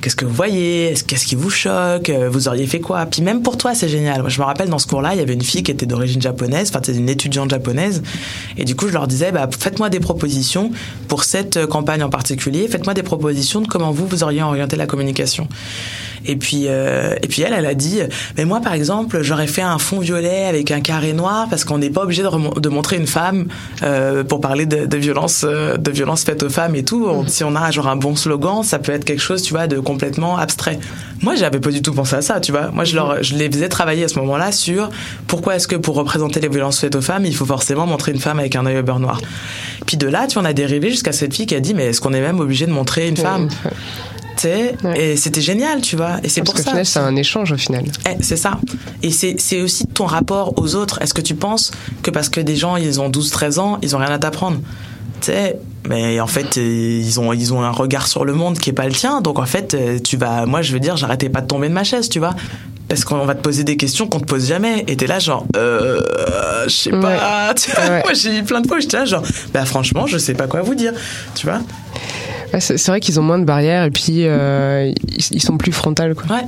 qu'est-ce 0.00 0.16
que 0.16 0.24
vous 0.24 0.34
voyez? 0.34 0.90
Est-ce- 0.92 1.04
Qu'est-ce 1.04 1.26
qui 1.26 1.34
vous 1.34 1.50
choque? 1.50 2.08
Euh, 2.10 2.28
Vous 2.30 2.48
auriez 2.48 2.66
fait 2.66 2.80
quoi? 2.80 3.04
Puis 3.06 3.22
même 3.22 3.42
pour 3.42 3.56
toi 3.56 3.74
c'est 3.74 3.88
génial. 3.88 4.20
Moi, 4.20 4.28
je 4.30 4.38
me 4.40 4.44
rappelle 4.44 4.68
dans 4.68 4.78
ce 4.78 4.86
cours-là 4.86 5.14
il 5.14 5.18
y 5.18 5.22
avait 5.22 5.34
une 5.34 5.42
fille 5.42 5.62
qui 5.62 5.70
était 5.70 5.86
d'origine 5.86 6.20
japonaise, 6.22 6.68
enfin 6.70 6.80
c'était 6.84 6.98
une 6.98 7.08
étudiante 7.08 7.50
japonaise. 7.50 8.02
Et 8.58 8.64
du 8.64 8.74
coup 8.76 8.88
je 8.88 8.92
leur 8.92 9.06
disais 9.06 9.32
bah, 9.32 9.48
faites-moi 9.58 9.90
des 9.90 10.00
propositions 10.00 10.70
pour 11.08 11.24
cette 11.24 11.56
euh, 11.56 11.66
campagne 11.66 12.02
en 12.02 12.10
particulier. 12.10 12.68
Faites-moi 12.68 12.94
des 12.94 13.02
propositions 13.02 13.60
de 13.60 13.66
comment 13.66 13.90
vous 13.90 14.06
vous 14.06 14.22
auriez 14.22 14.42
orienté 14.42 14.76
la 14.76 14.86
communication. 14.86 15.48
Et 16.26 16.36
puis 16.36 16.64
euh, 16.66 17.16
et 17.22 17.26
puis 17.28 17.40
elle 17.42 17.54
elle 17.54 17.64
a 17.64 17.74
dit 17.74 18.00
mais 18.36 18.44
moi 18.44 18.60
par 18.60 18.74
exemple 18.74 19.22
j'aurais 19.22 19.46
fait 19.46 19.62
un 19.62 19.78
fond 19.78 20.00
violet 20.00 20.44
avec 20.44 20.70
un 20.70 20.80
carré 20.82 21.14
noir 21.14 21.46
parce 21.48 21.64
qu'on 21.64 21.78
n'est 21.78 21.88
pas 21.88 22.02
obligé 22.02 22.22
de, 22.22 22.68
montrer 22.68 22.96
une 22.98 23.06
femme 23.06 23.48
euh, 23.82 24.22
pour 24.22 24.40
parler 24.42 24.66
de, 24.66 24.84
de 24.84 24.96
violence 24.98 25.44
de 25.46 25.90
violence 25.90 26.22
faite 26.24 26.42
aux 26.42 26.50
femmes 26.50 26.74
et 26.76 26.84
tout. 26.84 27.06
On- 27.08 27.26
si 27.26 27.42
on 27.42 27.56
a 27.56 27.70
genre 27.70 27.88
un 27.88 27.96
bon 27.96 28.16
slogan 28.16 28.62
ça 28.62 28.78
peut 28.78 28.92
être 28.92 29.06
quelque 29.06 29.22
chose 29.22 29.40
tu 29.42 29.54
vois 29.54 29.66
de 29.66 29.78
complètement 29.90 30.36
abstrait. 30.38 30.78
Moi 31.22 31.34
j'avais 31.34 31.60
pas 31.60 31.70
du 31.70 31.82
tout 31.82 31.92
pensé 31.92 32.14
à 32.16 32.22
ça 32.22 32.40
tu 32.40 32.52
vois. 32.52 32.70
Moi 32.70 32.84
je 32.84 32.94
leur 32.94 33.22
je 33.22 33.34
les 33.34 33.50
faisais 33.50 33.68
travailler 33.68 34.04
à 34.04 34.08
ce 34.08 34.18
moment-là 34.20 34.52
sur 34.52 34.90
pourquoi 35.26 35.56
est-ce 35.56 35.68
que 35.68 35.76
pour 35.76 35.96
représenter 35.96 36.40
les 36.40 36.48
violences 36.48 36.78
faites 36.80 36.94
aux 36.94 37.00
femmes 37.00 37.26
il 37.26 37.34
faut 37.34 37.46
forcément 37.46 37.86
montrer 37.86 38.12
une 38.12 38.20
femme 38.20 38.38
avec 38.38 38.54
un 38.56 38.64
œil 38.66 38.78
au 38.78 38.82
beurre 38.82 39.00
noir. 39.00 39.20
Puis 39.86 39.96
de 39.96 40.06
là 40.06 40.26
tu 40.26 40.34
vois, 40.34 40.42
on 40.42 40.46
a 40.46 40.52
dérivé 40.52 40.90
jusqu'à 40.90 41.12
cette 41.12 41.34
fille 41.34 41.46
qui 41.46 41.54
a 41.54 41.60
dit 41.60 41.74
mais 41.74 41.86
est-ce 41.86 42.00
qu'on 42.00 42.12
est 42.12 42.20
même 42.20 42.40
obligé 42.40 42.66
de 42.66 42.72
montrer 42.72 43.08
une 43.08 43.16
femme 43.16 43.48
tu 44.36 44.48
sais 44.48 44.76
et 44.94 45.16
c'était 45.16 45.40
génial 45.40 45.80
tu 45.80 45.96
vois 45.96 46.18
et 46.22 46.28
c'est 46.28 46.42
pour 46.42 46.54
qu'au 46.54 46.62
ça 46.62 46.84
c'est 46.84 46.98
un 47.00 47.16
échange 47.16 47.52
au 47.52 47.56
final. 47.56 47.84
eh, 48.06 48.16
c'est 48.22 48.36
ça. 48.36 48.58
Et 49.02 49.10
c'est, 49.10 49.60
aussi 49.60 49.86
ton 49.86 50.06
rapport 50.06 50.54
aux 50.58 50.74
autres. 50.74 51.02
Est-ce 51.02 51.14
que 51.14 51.20
tu 51.20 51.34
penses 51.34 51.72
que 52.02 52.10
parce 52.10 52.28
que 52.28 52.40
des 52.40 52.56
gens, 52.56 52.76
ils 52.76 53.00
ont 53.00 53.10
12-13 53.10 53.58
ans, 53.58 53.78
ils 53.82 53.94
ont 53.96 53.98
rien 53.98 54.10
à 54.10 54.18
t'apprendre? 54.18 54.58
Sais, 55.26 55.56
mais 55.88 56.20
en 56.20 56.26
fait, 56.26 56.58
euh, 56.58 57.00
ils 57.02 57.20
ont, 57.20 57.32
ils 57.32 57.52
ont 57.54 57.62
un 57.62 57.70
regard 57.70 58.06
sur 58.06 58.24
le 58.24 58.32
monde 58.32 58.58
qui 58.58 58.70
est 58.70 58.74
pas 58.74 58.86
le 58.86 58.92
tien. 58.92 59.20
Donc 59.20 59.38
en 59.38 59.46
fait, 59.46 59.74
euh, 59.74 59.98
tu 59.98 60.16
vas, 60.16 60.46
moi, 60.46 60.62
je 60.62 60.72
veux 60.72 60.80
dire, 60.80 60.96
j'arrêtais 60.96 61.28
pas 61.28 61.40
de 61.40 61.46
tomber 61.46 61.68
de 61.68 61.74
ma 61.74 61.84
chaise, 61.84 62.08
tu 62.08 62.18
vois. 62.18 62.34
parce 62.88 63.04
qu'on 63.04 63.24
va 63.24 63.34
te 63.34 63.42
poser 63.42 63.64
des 63.64 63.76
questions 63.76 64.06
qu'on 64.06 64.20
te 64.20 64.26
pose 64.26 64.46
jamais. 64.46 64.84
Et 64.88 64.96
t'es 64.96 65.06
là, 65.06 65.18
genre, 65.18 65.46
euh, 65.56 66.00
je 66.66 66.74
sais 66.74 66.90
pas. 66.90 67.54
Tu 67.54 67.70
vois, 67.70 67.88
Moi, 68.04 68.12
j'ai 68.14 68.38
eu 68.38 68.42
plein 68.42 68.60
de 68.60 68.66
fois 68.66 68.80
j'étais 68.80 68.98
là, 68.98 69.04
genre, 69.04 69.22
bah 69.54 69.64
franchement, 69.64 70.06
je 70.06 70.18
sais 70.18 70.34
pas 70.34 70.46
quoi 70.46 70.62
vous 70.62 70.74
dire. 70.74 70.92
Tu 71.34 71.46
vois 71.46 71.60
c'est 72.58 72.86
vrai 72.86 73.00
qu'ils 73.00 73.20
ont 73.20 73.22
moins 73.22 73.38
de 73.38 73.44
barrières 73.44 73.84
et 73.84 73.90
puis 73.90 74.26
euh, 74.26 74.92
ils, 75.30 75.42
sont 75.42 75.56
plus 75.56 75.72
frontales. 75.72 76.14
Quoi. 76.14 76.36
Ouais. 76.36 76.44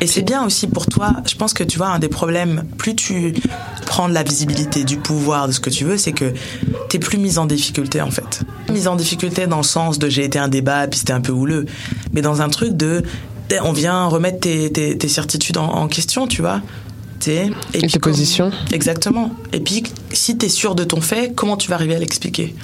Et 0.00 0.06
c'est 0.06 0.22
bien 0.22 0.44
aussi 0.44 0.66
pour 0.66 0.86
toi. 0.86 1.12
Je 1.26 1.34
pense 1.36 1.54
que 1.54 1.62
tu 1.62 1.78
vois, 1.78 1.88
un 1.88 1.98
des 1.98 2.08
problèmes, 2.08 2.64
plus 2.76 2.94
tu 2.94 3.34
prends 3.86 4.08
de 4.08 4.14
la 4.14 4.22
visibilité, 4.22 4.84
du 4.84 4.96
pouvoir, 4.96 5.46
de 5.46 5.52
ce 5.52 5.60
que 5.60 5.70
tu 5.70 5.84
veux, 5.84 5.96
c'est 5.96 6.12
que 6.12 6.32
t'es 6.88 6.98
plus 6.98 7.18
mise 7.18 7.38
en 7.38 7.46
difficulté 7.46 8.00
en 8.00 8.10
fait. 8.10 8.42
Mise 8.70 8.88
en 8.88 8.96
difficulté 8.96 9.46
dans 9.46 9.58
le 9.58 9.62
sens 9.62 9.98
de 9.98 10.08
j'ai 10.08 10.24
été 10.24 10.38
un 10.38 10.48
débat 10.48 10.86
puis 10.86 10.98
c'était 10.98 11.12
un 11.12 11.20
peu 11.20 11.32
houleux, 11.32 11.66
mais 12.12 12.22
dans 12.22 12.42
un 12.42 12.48
truc 12.48 12.76
de 12.76 13.02
on 13.62 13.72
vient 13.72 14.06
remettre 14.06 14.40
tes, 14.40 14.70
tes, 14.70 14.98
tes 14.98 15.08
certitudes 15.08 15.56
en, 15.56 15.68
en, 15.68 15.88
question, 15.88 16.26
tu 16.26 16.42
vois. 16.42 16.60
Et, 17.26 17.50
et 17.74 17.86
tes 17.86 17.98
positions. 17.98 18.50
Exactement. 18.72 19.32
Et 19.52 19.60
puis, 19.60 19.82
si 20.12 20.38
tu 20.38 20.46
es 20.46 20.48
sûr 20.48 20.74
de 20.74 20.84
ton 20.84 21.00
fait, 21.00 21.34
comment 21.34 21.56
tu 21.56 21.68
vas 21.68 21.74
arriver 21.74 21.94
à 21.94 21.98
l'expliquer? 21.98 22.54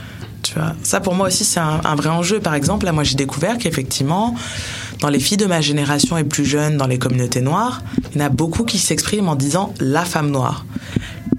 Ça, 0.82 1.00
pour 1.00 1.14
moi 1.14 1.28
aussi, 1.28 1.44
c'est 1.44 1.60
un, 1.60 1.80
un, 1.84 1.94
vrai 1.94 2.10
enjeu. 2.10 2.40
Par 2.40 2.54
exemple, 2.54 2.86
là, 2.86 2.92
moi, 2.92 3.04
j'ai 3.04 3.16
découvert 3.16 3.58
qu'effectivement, 3.58 4.34
dans 5.00 5.08
les 5.08 5.20
filles 5.20 5.36
de 5.36 5.46
ma 5.46 5.60
génération 5.60 6.16
et 6.16 6.24
plus 6.24 6.44
jeunes, 6.44 6.76
dans 6.76 6.86
les 6.86 6.98
communautés 6.98 7.40
noires, 7.40 7.82
il 8.14 8.20
y 8.20 8.22
en 8.22 8.26
a 8.26 8.28
beaucoup 8.28 8.64
qui 8.64 8.78
s'expriment 8.78 9.28
en 9.28 9.36
disant 9.36 9.74
la 9.80 10.04
femme 10.04 10.30
noire. 10.30 10.64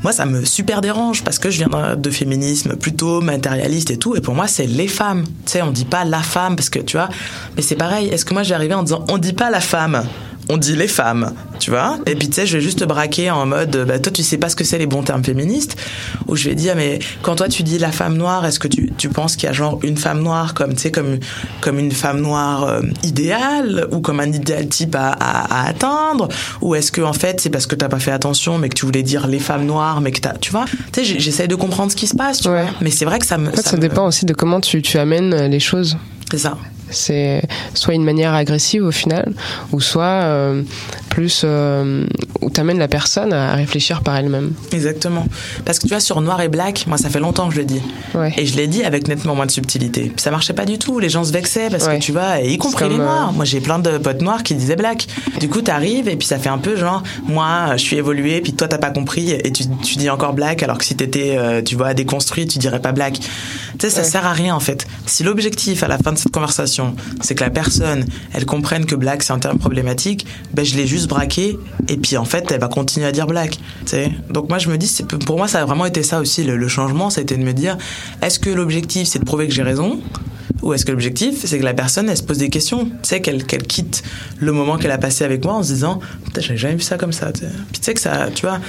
Moi, 0.04 0.12
ça 0.12 0.26
me 0.26 0.46
super 0.46 0.82
dérange 0.82 1.24
parce 1.24 1.40
que 1.40 1.50
je 1.50 1.58
viens 1.58 1.96
de 1.96 2.10
féminisme 2.12 2.76
plutôt 2.76 3.22
matérialiste 3.22 3.90
et 3.90 3.98
tout. 3.98 4.16
Et 4.16 4.22
pour 4.22 4.36
moi, 4.36 4.48
c'est 4.48 4.68
les 4.68 4.88
femmes. 4.88 5.24
Tu 5.46 5.54
sais, 5.54 5.62
on 5.64 5.72
dit 5.72 5.86
pas 5.86 6.06
la 6.06 6.22
femme 6.22 6.56
parce 6.56 6.70
que 6.70 6.78
tu 6.78 6.98
vois. 6.98 7.10
Mais 7.56 7.64
c'est 7.64 7.76
pareil. 7.76 8.10
Est-ce 8.10 8.24
que 8.24 8.34
moi, 8.34 8.44
j'ai 8.44 8.54
arrivé 8.54 8.76
en 8.76 8.84
disant 8.84 9.04
on 9.10 9.18
dit 9.18 9.34
pas 9.34 9.50
la 9.50 9.62
femme 9.62 10.06
on 10.50 10.58
dit 10.58 10.76
les 10.76 10.88
femmes, 10.88 11.34
tu 11.60 11.70
vois. 11.70 11.98
Et 12.06 12.16
puis 12.16 12.28
tu 12.28 12.36
sais, 12.36 12.46
je 12.46 12.58
vais 12.58 12.64
juste 12.64 12.80
te 12.80 12.86
braquer 12.86 13.32
en 13.32 13.46
mode, 13.46 13.86
bah, 13.88 14.00
toi 14.00 14.12
tu 14.12 14.24
sais 14.24 14.38
pas 14.38 14.50
ce 14.50 14.56
que 14.56 14.64
c'est 14.64 14.78
les 14.78 14.86
bons 14.86 15.04
termes 15.04 15.24
féministes, 15.24 15.76
où 16.28 16.36
je 16.36 16.50
vais 16.50 16.56
dire, 16.56 16.76
mais 16.76 17.00
quand 17.22 17.36
toi 17.36 17.48
tu 17.48 17.64
dis 17.64 17.78
la 17.78 17.92
femme 17.92 18.16
noire, 18.16 18.46
est-ce 18.46 18.60
que 18.60 18.68
tu, 18.68 18.92
tu 18.98 19.10
penses 19.10 19.36
qu'il 19.36 19.48
y 19.48 19.50
a 19.50 19.54
genre 19.54 19.80
une 19.84 19.98
femme 19.98 20.22
noire 20.22 20.54
comme, 20.54 20.74
tu 20.74 20.82
sais, 20.82 20.92
comme, 20.92 21.20
comme 21.62 21.80
une 21.80 21.92
femme 21.92 22.22
noire 22.22 22.64
euh, 22.66 22.82
idéale, 23.04 23.88
ou 23.92 24.00
comme 24.00 24.20
un 24.20 24.32
idéal 24.32 24.68
type 24.68 24.96
à, 24.96 25.10
à, 25.12 25.64
à 25.64 25.70
atteindre, 25.70 26.28
ou 26.62 26.76
est-ce 26.76 26.92
que 26.92 27.02
en 27.02 27.14
fait 27.14 27.42
c'est 27.42 27.50
parce 27.50 27.68
que 27.68 27.76
t'as 27.76 27.90
pas 27.90 28.00
fait 28.00 28.12
attention, 28.12 28.58
mais 28.58 28.70
que 28.70 28.76
tu 28.76 28.86
voulais 28.86 29.04
dire 29.04 29.28
les 29.28 29.40
femmes 29.40 29.66
noires, 29.66 30.02
mais 30.02 30.12
que 30.12 30.20
t'as, 30.20 30.34
tu 30.34 30.52
vois, 30.52 30.66
tu 30.94 31.06
sais, 31.06 31.20
j'essaie 31.20 31.48
de 31.48 31.56
comprendre 31.56 31.92
ce 31.92 31.96
qui 31.96 32.08
se 32.08 32.16
passe, 32.16 32.42
tu 32.42 32.50
ouais. 32.50 32.64
vois. 32.64 32.72
Mais 32.82 32.92
c'est 32.92 33.06
vrai 33.06 33.20
que 33.20 33.26
ça 33.26 33.38
me. 33.38 33.48
En 33.48 33.52
fait, 33.52 33.62
ça, 33.62 33.72
ça 33.72 33.78
me... 33.78 33.82
dépend 33.82 34.06
aussi 34.06 34.26
de 34.26 34.34
comment 34.34 34.62
tu, 34.62 34.82
tu 34.82 34.98
amènes 34.98 35.36
les 35.48 35.60
choses. 35.60 35.98
C'est 36.30 36.40
ça. 36.40 36.58
C'est 36.92 37.42
soit 37.74 37.94
une 37.94 38.04
manière 38.04 38.34
agressive 38.34 38.84
au 38.84 38.92
final, 38.92 39.34
ou 39.72 39.82
soit 39.82 40.04
euh, 40.06 40.62
plus 41.10 41.42
euh, 41.44 42.06
où 42.42 42.50
t'amènes 42.50 42.78
la 42.80 42.88
personne 42.88 43.34
à 43.34 43.54
réfléchir 43.56 44.02
par 44.02 44.16
elle-même. 44.16 44.54
Exactement. 44.72 45.26
Parce 45.66 45.80
que 45.80 45.84
tu 45.88 45.94
vois, 45.94 46.00
sur 46.00 46.22
noir 46.22 46.42
et 46.42 46.48
black, 46.50 46.86
moi 46.88 46.98
ça 46.98 47.10
fait 47.10 47.20
longtemps 47.20 47.48
que 47.48 47.54
je 47.56 47.60
le 47.60 47.66
dis. 47.66 47.82
Ouais. 48.14 48.34
Et 48.38 48.46
je 48.46 48.56
l'ai 48.56 48.68
dit 48.68 48.84
avec 48.84 49.08
nettement 49.08 49.36
moins 49.36 49.46
de 49.46 49.52
subtilité. 49.52 50.04
Puis 50.16 50.22
ça 50.22 50.32
marchait 50.32 50.54
pas 50.54 50.66
du 50.66 50.78
tout. 50.78 51.00
Les 51.00 51.10
gens 51.10 51.24
se 51.24 51.32
vexaient 51.32 51.70
parce 51.70 51.86
Ouais. 51.88 51.98
que 52.00 52.04
tu 52.04 52.12
vois, 52.12 52.40
y 52.42 52.58
compris 52.58 52.86
les 52.86 52.92
comme, 52.92 53.00
noirs. 53.06 53.34
Moi 53.34 53.46
j'ai 53.46 53.62
plein 53.62 53.80
de 53.80 53.98
potes 53.98 54.22
noirs 54.22 54.44
qui 54.44 54.56
disaient 54.56 54.76
black. 54.76 55.08
Du 55.40 55.50
coup, 55.50 55.62
t'arrives 55.62 56.08
et 56.08 56.16
puis 56.16 56.28
ça 56.28 56.38
fait 56.38 56.50
un 56.50 56.58
peu 56.58 56.76
genre, 56.76 57.02
moi 57.28 57.72
je 57.78 57.82
suis 57.84 57.98
évolué, 57.98 58.42
puis 58.42 58.54
toi 58.54 58.68
t'as 58.68 58.78
pas 58.78 58.92
compris 58.92 59.32
et 59.32 59.52
tu, 59.52 59.64
tu 59.84 59.96
dis 59.98 60.10
encore 60.10 60.34
black 60.34 60.64
alors 60.64 60.78
que 60.78 60.86
si 60.86 60.96
t'étais, 60.96 61.36
euh, 61.38 61.62
tu 61.62 61.76
vois, 61.76 61.94
déconstruit, 61.94 62.46
tu 62.48 62.60
dirais 62.60 62.80
pas 62.82 62.92
black. 62.92 63.20
Tu 63.20 63.30
sais, 63.80 63.90
ça 63.90 64.02
Ouais. 64.02 64.08
sert 64.08 64.26
à 64.26 64.34
rien 64.34 64.56
en 64.56 64.60
fait. 64.60 64.86
Si 65.06 65.24
l'objectif 65.24 65.84
à 65.84 65.88
la 65.88 65.98
fin 65.98 66.12
de 66.14 66.18
cette 66.18 66.32
conversation, 66.32 66.75
c'est 67.22 67.36
que 67.36 67.44
la 67.44 67.50
personne, 67.50 68.06
elle 68.34 68.46
comprenne 68.46 68.86
que 68.86 68.96
black 68.96 69.24
c'est 69.24 69.34
un 69.34 69.40
terme 69.40 69.58
problématique, 69.58 70.26
ben 70.54 70.66
je 70.66 70.76
l'ai 70.76 70.88
juste 70.88 71.08
braqué 71.08 71.58
et 71.88 71.98
puis 71.98 72.18
en 72.18 72.26
fait 72.26 72.52
elle 72.52 72.60
va 72.60 72.68
continuer 72.68 73.06
à 73.06 73.12
dire 73.12 73.28
black. 73.28 73.52
Tu 73.52 73.60
sais. 73.86 74.12
Donc 74.30 74.50
moi 74.50 74.58
je 74.58 74.70
me 74.70 74.78
dis, 74.78 75.04
pour 75.26 75.38
moi 75.38 75.48
ça 75.48 75.62
a 75.62 75.66
vraiment 75.66 75.86
été 75.86 76.04
ça 76.04 76.20
aussi 76.20 76.44
le, 76.44 76.58
le 76.58 76.68
changement, 76.68 77.10
été 77.10 77.38
de 77.38 77.44
me 77.44 77.54
dire, 77.54 77.78
est-ce 78.22 78.40
que 78.40 78.50
l'objectif 78.50 79.08
c'est 79.08 79.20
de 79.20 79.26
prouver 79.26 79.48
que 79.48 79.54
j'ai 79.54 79.64
raison 79.64 80.00
ou 80.66 80.74
est-ce 80.74 80.84
que 80.84 80.92
l'objectif 80.92 81.46
c'est 81.46 81.60
que 81.60 81.64
la 81.64 81.74
personne 81.74 82.10
elle 82.10 82.18
se 82.18 82.24
pose 82.24 82.40
des 82.40 82.50
questions, 82.50 82.86
tu 82.86 82.92
sais 83.04 83.22
qu'elle 83.22 83.46
quitte 83.46 84.04
le 84.40 84.52
moment 84.52 84.78
qu'elle 84.78 84.92
a 84.92 84.98
passé 84.98 85.24
avec 85.24 85.44
moi 85.46 85.54
en 85.54 85.64
se 85.64 85.72
disant, 85.72 86.02
putain 86.26 86.42
j'avais 86.42 86.58
jamais 86.58 86.76
vu 86.76 86.82
ça 86.82 86.98
comme 86.98 87.14
ça. 87.14 87.32
tu 87.32 87.46
sais. 87.82 87.94
Que 87.94 88.02
ça, 88.02 88.30
tu 88.34 88.46
vois. 88.46 88.60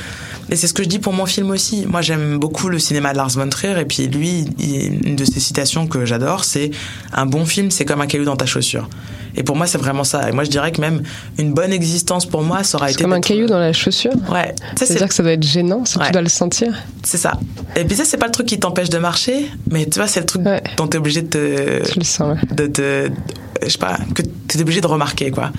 Et 0.51 0.57
c'est 0.57 0.69
ce 0.69 0.75
que 0.75 0.83
je 0.83 0.89
dis 0.89 0.99
pour 0.99 1.13
mon 1.13 1.27
film 1.27 1.51
aussi. 1.51 1.87
Moi, 1.87 2.03
j'aime 2.03 2.39
beaucoup 2.39 2.69
le 2.69 2.79
cinéma 2.79 3.13
de 3.13 3.17
Lars 3.17 3.31
von 3.31 3.49
Trier. 3.49 3.81
Et 3.81 3.85
puis 3.85 4.07
lui, 4.07 4.45
une 4.59 5.17
de 5.17 5.25
ses 5.25 5.41
citations 5.41 5.87
que 5.87 6.05
j'adore, 6.05 6.45
c'est 6.45 6.71
un 7.13 7.27
bon 7.27 7.45
film, 7.45 7.71
c'est 7.71 7.85
comme 7.85 8.01
un 8.01 8.07
caillou 8.07 8.25
dans 8.25 8.37
ta 8.37 8.47
chaussure. 8.47 8.89
Et 9.37 9.43
pour 9.43 9.55
moi, 9.57 9.67
c'est 9.67 9.79
vraiment 9.79 10.05
ça. 10.05 10.29
Et 10.29 10.33
moi, 10.33 10.45
je 10.45 10.51
dirais 10.51 10.73
que 10.73 10.81
même 10.81 11.03
une 11.39 11.53
bonne 11.53 11.73
existence 11.73 12.25
pour 12.27 12.43
moi, 12.43 12.65
ça 12.65 12.79
aura 12.79 12.89
C'est 12.89 12.95
été 12.95 13.05
comme 13.05 13.13
un 13.13 13.21
caillou 13.21 13.47
dans 13.47 13.59
la 13.59 13.73
chaussure. 13.73 14.13
Ouais. 14.33 14.55
C'est-à-dire 14.77 15.09
que 15.09 15.15
ça 15.15 15.23
doit 15.23 15.33
être 15.33 15.43
gênant, 15.43 15.85
si 15.85 15.99
Ouais. 15.99 16.07
tu 16.07 16.13
dois 16.13 16.23
le 16.23 16.29
sentir. 16.29 16.73
c'est 17.05 17.19
ça. 17.19 17.39
Et 17.77 17.85
puis 17.85 17.97
ça, 17.97 18.05
c'est 18.05 18.17
pas 18.17 18.27
le 18.27 18.33
truc 18.33 18.47
qui 18.47 18.59
t'empêche 18.59 18.89
de 18.89 18.99
marcher, 18.99 19.47
mais 19.71 19.85
tu 19.87 19.99
vois, 19.99 20.09
c'est 20.09 20.21
le 20.21 20.27
truc 20.27 20.45
Ouais. 20.47 20.63
dont 20.77 20.87
t'es 20.87 20.99
obligé 20.99 21.23
de 21.23 21.29
te, 21.29 21.93
Je 21.93 21.99
le 21.99 22.05
sens, 22.05 22.37
ouais. 22.39 22.55
de 22.57 22.67
te, 22.67 23.11
je 23.63 23.69
sais 23.69 23.79
pas, 23.79 23.99
que 24.15 24.23
t'es 24.23 24.61
obligé 24.61 24.81
de 24.81 24.87
remarquer, 24.87 25.31
quoi. 25.31 25.51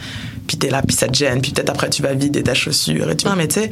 Puis 0.47 0.57
t'es 0.57 0.69
là, 0.69 0.81
puis 0.81 0.95
ça 0.95 1.07
te 1.07 1.13
gêne, 1.15 1.41
puis 1.41 1.51
peut-être 1.51 1.69
après 1.69 1.89
tu 1.89 2.01
vas 2.01 2.13
vider 2.13 2.41
ta 2.41 2.53
chaussure 2.53 3.09
et 3.11 3.15
tu 3.17 3.25
vois, 3.27 3.35
mais 3.35 3.47
tu 3.47 3.59
sais. 3.59 3.69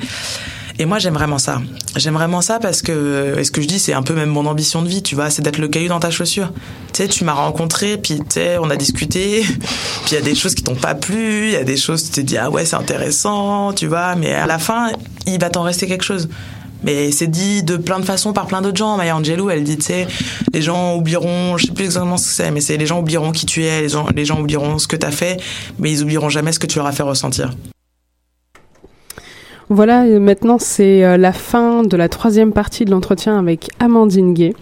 Et 0.78 0.86
moi, 0.86 1.00
j'aime 1.00 1.14
vraiment 1.14 1.38
ça. 1.38 1.62
J'aime 1.96 2.16
vraiment 2.16 2.42
ça 2.42 2.60
parce 2.60 2.82
que, 2.82 3.36
et 3.38 3.44
ce 3.46 3.52
que 3.52 3.62
je 3.62 3.68
dis, 3.68 3.80
c'est 3.80 3.94
un 3.94 4.04
peu 4.04 4.14
même 4.14 4.30
mon 4.30 4.46
ambition 4.46 4.82
de 4.82 4.90
vie, 4.90 5.02
tu 5.02 5.16
vois, 5.16 5.30
c'est 5.30 5.42
d'être 5.42 5.58
le 5.58 5.70
caillou 5.70 5.88
dans 5.88 6.02
ta 6.02 6.12
chaussure. 6.12 6.52
Tu 6.92 7.04
sais, 7.04 7.08
tu 7.08 7.24
m'as 7.24 7.34
rencontré, 7.34 7.98
puis 7.98 8.20
tu 8.20 8.26
sais, 8.32 8.58
on 8.58 8.70
a 8.70 8.76
discuté, 8.76 9.42
puis 10.06 10.12
il 10.12 10.14
y 10.16 10.18
a 10.18 10.22
des 10.22 10.36
choses 10.36 10.54
qui 10.54 10.64
t'ont 10.64 10.76
pas 10.76 10.94
plu, 10.94 11.46
il 11.46 11.54
y 11.54 11.56
a 11.56 11.64
des 11.64 11.78
choses, 11.78 12.04
tu 12.04 12.12
te 12.12 12.22
dis, 12.22 12.38
ah 12.38 12.50
ouais, 12.50 12.66
c'est 12.66 12.76
intéressant, 12.76 13.72
tu 13.72 13.88
vois, 13.88 14.16
mais 14.16 14.34
à 14.34 14.48
la 14.48 14.60
fin, 14.60 14.92
il 15.28 15.40
va 15.40 15.50
t'en 15.50 15.64
rester 15.64 15.88
quelque 15.88 16.04
chose. 16.04 16.28
Mais 16.84 17.12
c'est 17.12 17.28
dit 17.28 17.64
de 17.64 17.78
plein 17.78 18.00
de 18.00 18.06
façons 18.06 18.34
par 18.34 18.46
plein 18.46 18.62
d'autres 18.62 18.78
gens. 18.78 18.96
Maya 18.98 19.16
Angelou, 19.16 19.50
elle 19.50 19.64
dit, 19.64 19.78
tu 19.78 19.86
sais, 19.86 20.08
les 20.54 20.62
gens 20.62 20.96
oublieront, 20.98 21.58
je 21.58 21.68
sais 21.68 21.72
plus 21.72 21.86
exactement 21.86 22.18
ce 22.18 22.28
que 22.28 22.34
c'est, 22.34 22.52
mais 22.52 22.62
c'est 22.62 22.76
les 22.76 22.86
gens 22.86 23.00
oublieront 23.00 23.32
qui 23.32 23.46
tu 23.46 23.64
es, 23.64 23.82
les 23.82 23.90
gens, 23.90 24.08
les 24.14 24.26
gens 24.26 24.42
oublieront 24.42 24.78
ce 24.78 24.88
que 24.88 24.98
tu 24.98 25.06
as 25.06 25.12
fait, 25.12 25.42
mais 25.80 25.90
ils 25.92 26.04
oublieront 26.04 26.30
jamais 26.30 26.52
ce 26.52 26.60
que 26.60 26.68
tu 26.68 26.78
leur 26.78 26.86
as 26.86 26.92
fait 26.92 27.04
ressentir. 27.04 27.52
Voilà, 29.70 30.08
et 30.08 30.20
maintenant 30.20 30.58
c'est 30.60 31.04
euh, 31.04 31.18
la 31.18 31.34
fin 31.34 31.84
de 31.84 31.98
la 31.98 32.08
troisième 32.10 32.54
partie 32.54 32.86
de 32.86 32.92
l'entretien 32.92 33.38
avec 33.40 33.70
Amandine 33.80 34.34
Gay. 34.34 34.54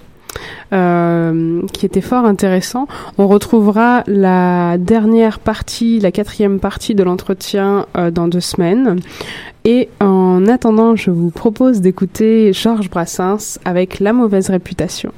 euh, 0.74 1.62
qui 1.74 1.86
était 1.86 2.02
fort 2.02 2.26
intéressant. 2.26 2.88
On 3.18 3.28
retrouvera 3.28 4.04
la 4.08 4.78
dernière 4.78 5.40
partie, 5.40 6.00
la 6.00 6.12
quatrième 6.12 6.60
partie 6.60 6.96
de 6.96 7.04
l'entretien 7.04 7.86
euh, 7.98 8.12
dans 8.12 8.28
deux 8.28 8.40
semaines. 8.40 9.00
Et 9.66 9.90
en 10.02 10.48
attendant, 10.48 10.96
je 10.96 11.12
vous 11.12 11.30
propose 11.30 11.82
d'écouter 11.82 12.52
Georges 12.54 12.90
Brassens 12.90 13.60
avec 13.66 14.00
La 14.00 14.14
mauvaise 14.14 14.50
réputation. 14.50 15.12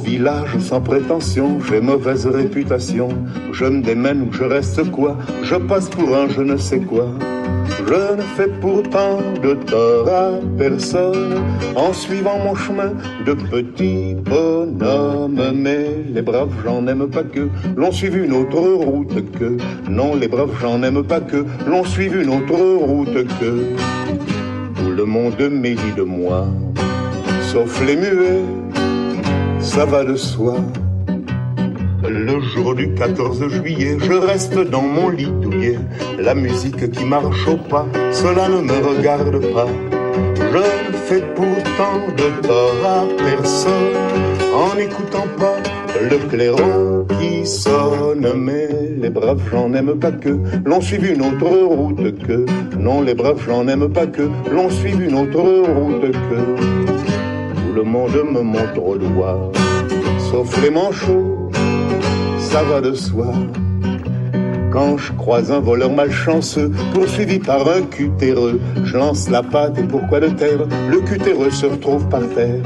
Village 0.00 0.58
sans 0.58 0.80
prétention, 0.80 1.58
j'ai 1.68 1.80
mauvaise 1.80 2.26
réputation. 2.26 3.08
Je 3.52 3.64
me 3.64 3.82
démène 3.82 4.22
ou 4.22 4.32
je 4.32 4.44
reste 4.44 4.90
quoi? 4.90 5.16
Je 5.42 5.56
passe 5.56 5.88
pour 5.88 6.16
un 6.16 6.28
je 6.28 6.42
ne 6.42 6.56
sais 6.56 6.80
quoi. 6.80 7.06
Je 7.86 8.16
ne 8.16 8.22
fais 8.36 8.48
pourtant 8.60 9.18
de 9.42 9.54
tort 9.54 10.08
à 10.08 10.30
personne 10.58 11.34
en 11.76 11.92
suivant 11.92 12.38
mon 12.38 12.54
chemin 12.54 12.92
de 13.26 13.34
petit 13.34 14.14
bonhomme. 14.14 15.40
Mais 15.54 15.86
les 16.12 16.22
braves 16.22 16.52
gens 16.64 16.82
n'aiment 16.82 17.10
pas 17.10 17.24
que 17.24 17.48
l'on 17.76 17.90
suive 17.90 18.16
une 18.16 18.32
autre 18.32 18.58
route 18.58 19.30
que. 19.32 19.56
Non, 19.88 20.14
les 20.14 20.28
braves 20.28 20.58
gens 20.60 20.78
n'aiment 20.78 21.04
pas 21.04 21.20
que 21.20 21.44
l'on 21.66 21.84
suive 21.84 22.20
une 22.20 22.30
autre 22.30 22.58
route 22.58 23.26
que. 23.40 23.52
Tout 24.76 24.90
le 24.90 25.04
monde 25.04 25.40
médit 25.50 25.92
de 25.96 26.02
moi, 26.02 26.46
sauf 27.52 27.84
les 27.86 27.96
muets 27.96 28.44
ça 29.60 29.84
va 29.84 30.04
de 30.04 30.16
soi. 30.16 30.56
Le 32.08 32.40
jour 32.40 32.74
du 32.74 32.94
14 32.94 33.48
juillet, 33.48 33.96
je 34.00 34.12
reste 34.12 34.58
dans 34.58 34.82
mon 34.82 35.10
lit 35.10 35.30
douillet. 35.42 35.78
La 36.18 36.34
musique 36.34 36.90
qui 36.90 37.04
marche 37.04 37.46
au 37.46 37.56
pas, 37.56 37.86
cela 38.10 38.48
ne 38.48 38.60
me 38.62 38.96
regarde 38.96 39.38
pas. 39.52 39.68
Je 40.36 40.56
ne 40.56 40.96
fais 41.06 41.22
pourtant 41.34 42.00
de 42.16 42.46
tort 42.46 42.84
à 42.84 43.04
personne 43.22 43.96
en 44.54 44.76
n'écoutant 44.76 45.26
pas 45.38 45.56
le 46.00 46.16
clairon 46.28 47.06
qui 47.20 47.46
sonne. 47.46 48.26
Mais 48.36 48.68
les 49.00 49.10
braves 49.10 49.42
gens 49.50 49.68
n'aiment 49.68 49.98
pas 49.98 50.12
que 50.12 50.38
l'on 50.64 50.80
suive 50.80 51.12
une 51.12 51.22
autre 51.22 51.48
route 51.48 52.18
que. 52.26 52.46
Non, 52.76 53.02
les 53.02 53.14
braves 53.14 53.44
gens 53.46 53.64
n'aiment 53.64 53.92
pas 53.92 54.06
que 54.06 54.28
l'on 54.50 54.70
suive 54.70 55.02
une 55.02 55.14
autre 55.14 55.40
route 55.40 56.10
que. 56.10 56.89
Le 57.80 57.86
monde 57.86 58.12
me 58.30 58.42
montre 58.42 58.86
au 58.86 58.98
doigt, 58.98 59.50
sauf 60.30 60.62
les 60.62 60.68
manchots, 60.68 61.50
ça 62.38 62.62
va 62.62 62.82
de 62.82 62.92
soi. 62.92 63.32
Quand 64.70 64.98
je 64.98 65.10
croise 65.14 65.50
un 65.50 65.60
voleur 65.60 65.90
malchanceux, 65.90 66.70
poursuivi 66.92 67.38
par 67.38 67.66
un 67.66 67.80
cutéreux, 67.80 68.60
je 68.84 68.98
lance 68.98 69.30
la 69.30 69.42
patte 69.42 69.78
et 69.78 69.84
pourquoi 69.84 70.20
de 70.20 70.28
terre, 70.28 70.66
le 70.90 71.00
cutéreux 71.00 71.48
se 71.48 71.64
retrouve 71.64 72.06
par 72.10 72.28
terre. 72.34 72.60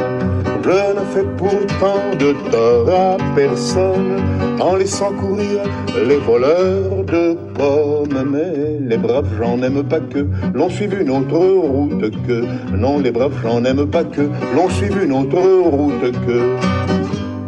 Je 0.64 0.70
ne 0.70 1.04
fais 1.12 1.26
pourtant 1.36 2.16
de 2.18 2.32
tort 2.50 2.88
à 2.88 3.16
personne 3.36 4.16
en 4.58 4.76
laissant 4.76 5.12
courir 5.12 5.60
les 6.08 6.16
voleurs 6.16 7.04
de 7.04 7.36
pommes. 7.52 8.30
Mais 8.32 8.78
les 8.80 8.96
braves 8.96 9.28
gens 9.38 9.58
n'aiment 9.58 9.84
pas 9.84 10.00
que 10.00 10.26
l'on 10.54 10.70
suive 10.70 10.98
une 10.98 11.10
autre 11.10 11.36
route 11.36 12.10
que. 12.26 12.44
Non, 12.74 12.98
les 12.98 13.10
braves 13.10 13.38
gens 13.42 13.60
n'aiment 13.60 13.90
pas 13.90 14.04
que 14.04 14.22
l'on 14.56 14.70
suive 14.70 15.02
une 15.04 15.12
autre 15.12 15.38
route 15.38 16.12
que. 16.26 16.56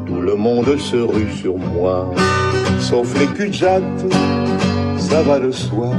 Tout 0.04 0.20
le 0.20 0.34
monde 0.34 0.76
se 0.76 0.96
rue 0.96 1.30
sur 1.40 1.56
moi, 1.56 2.10
sauf 2.80 3.18
les 3.18 3.26
cul 3.28 3.50
ça 3.54 5.22
va 5.22 5.38
de 5.38 5.52
soi. 5.52 5.92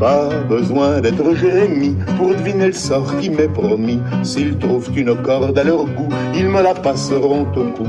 Pas 0.00 0.30
besoin 0.48 1.02
d'être 1.02 1.36
Jérémie 1.36 1.94
pour 2.16 2.30
deviner 2.30 2.68
le 2.68 2.72
sort 2.72 3.18
qui 3.18 3.28
m'est 3.28 3.52
promis. 3.52 4.00
S'ils 4.22 4.56
trouvent 4.56 4.90
une 4.96 5.14
corde 5.14 5.58
à 5.58 5.62
leur 5.62 5.84
goût, 5.84 6.08
ils 6.34 6.48
me 6.48 6.62
la 6.62 6.72
passeront 6.72 7.46
au 7.54 7.64
cou. 7.76 7.86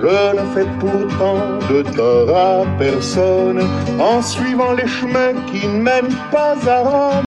Je 0.00 0.36
ne 0.36 0.44
fais 0.54 0.66
pourtant 0.78 1.58
de 1.68 1.82
tort 1.96 2.36
à 2.36 2.64
personne 2.78 3.60
en 3.98 4.22
suivant 4.22 4.72
les 4.74 4.86
chemins 4.86 5.34
qui 5.50 5.66
ne 5.66 6.30
pas 6.30 6.54
à 6.70 6.78
Rome. 6.82 7.06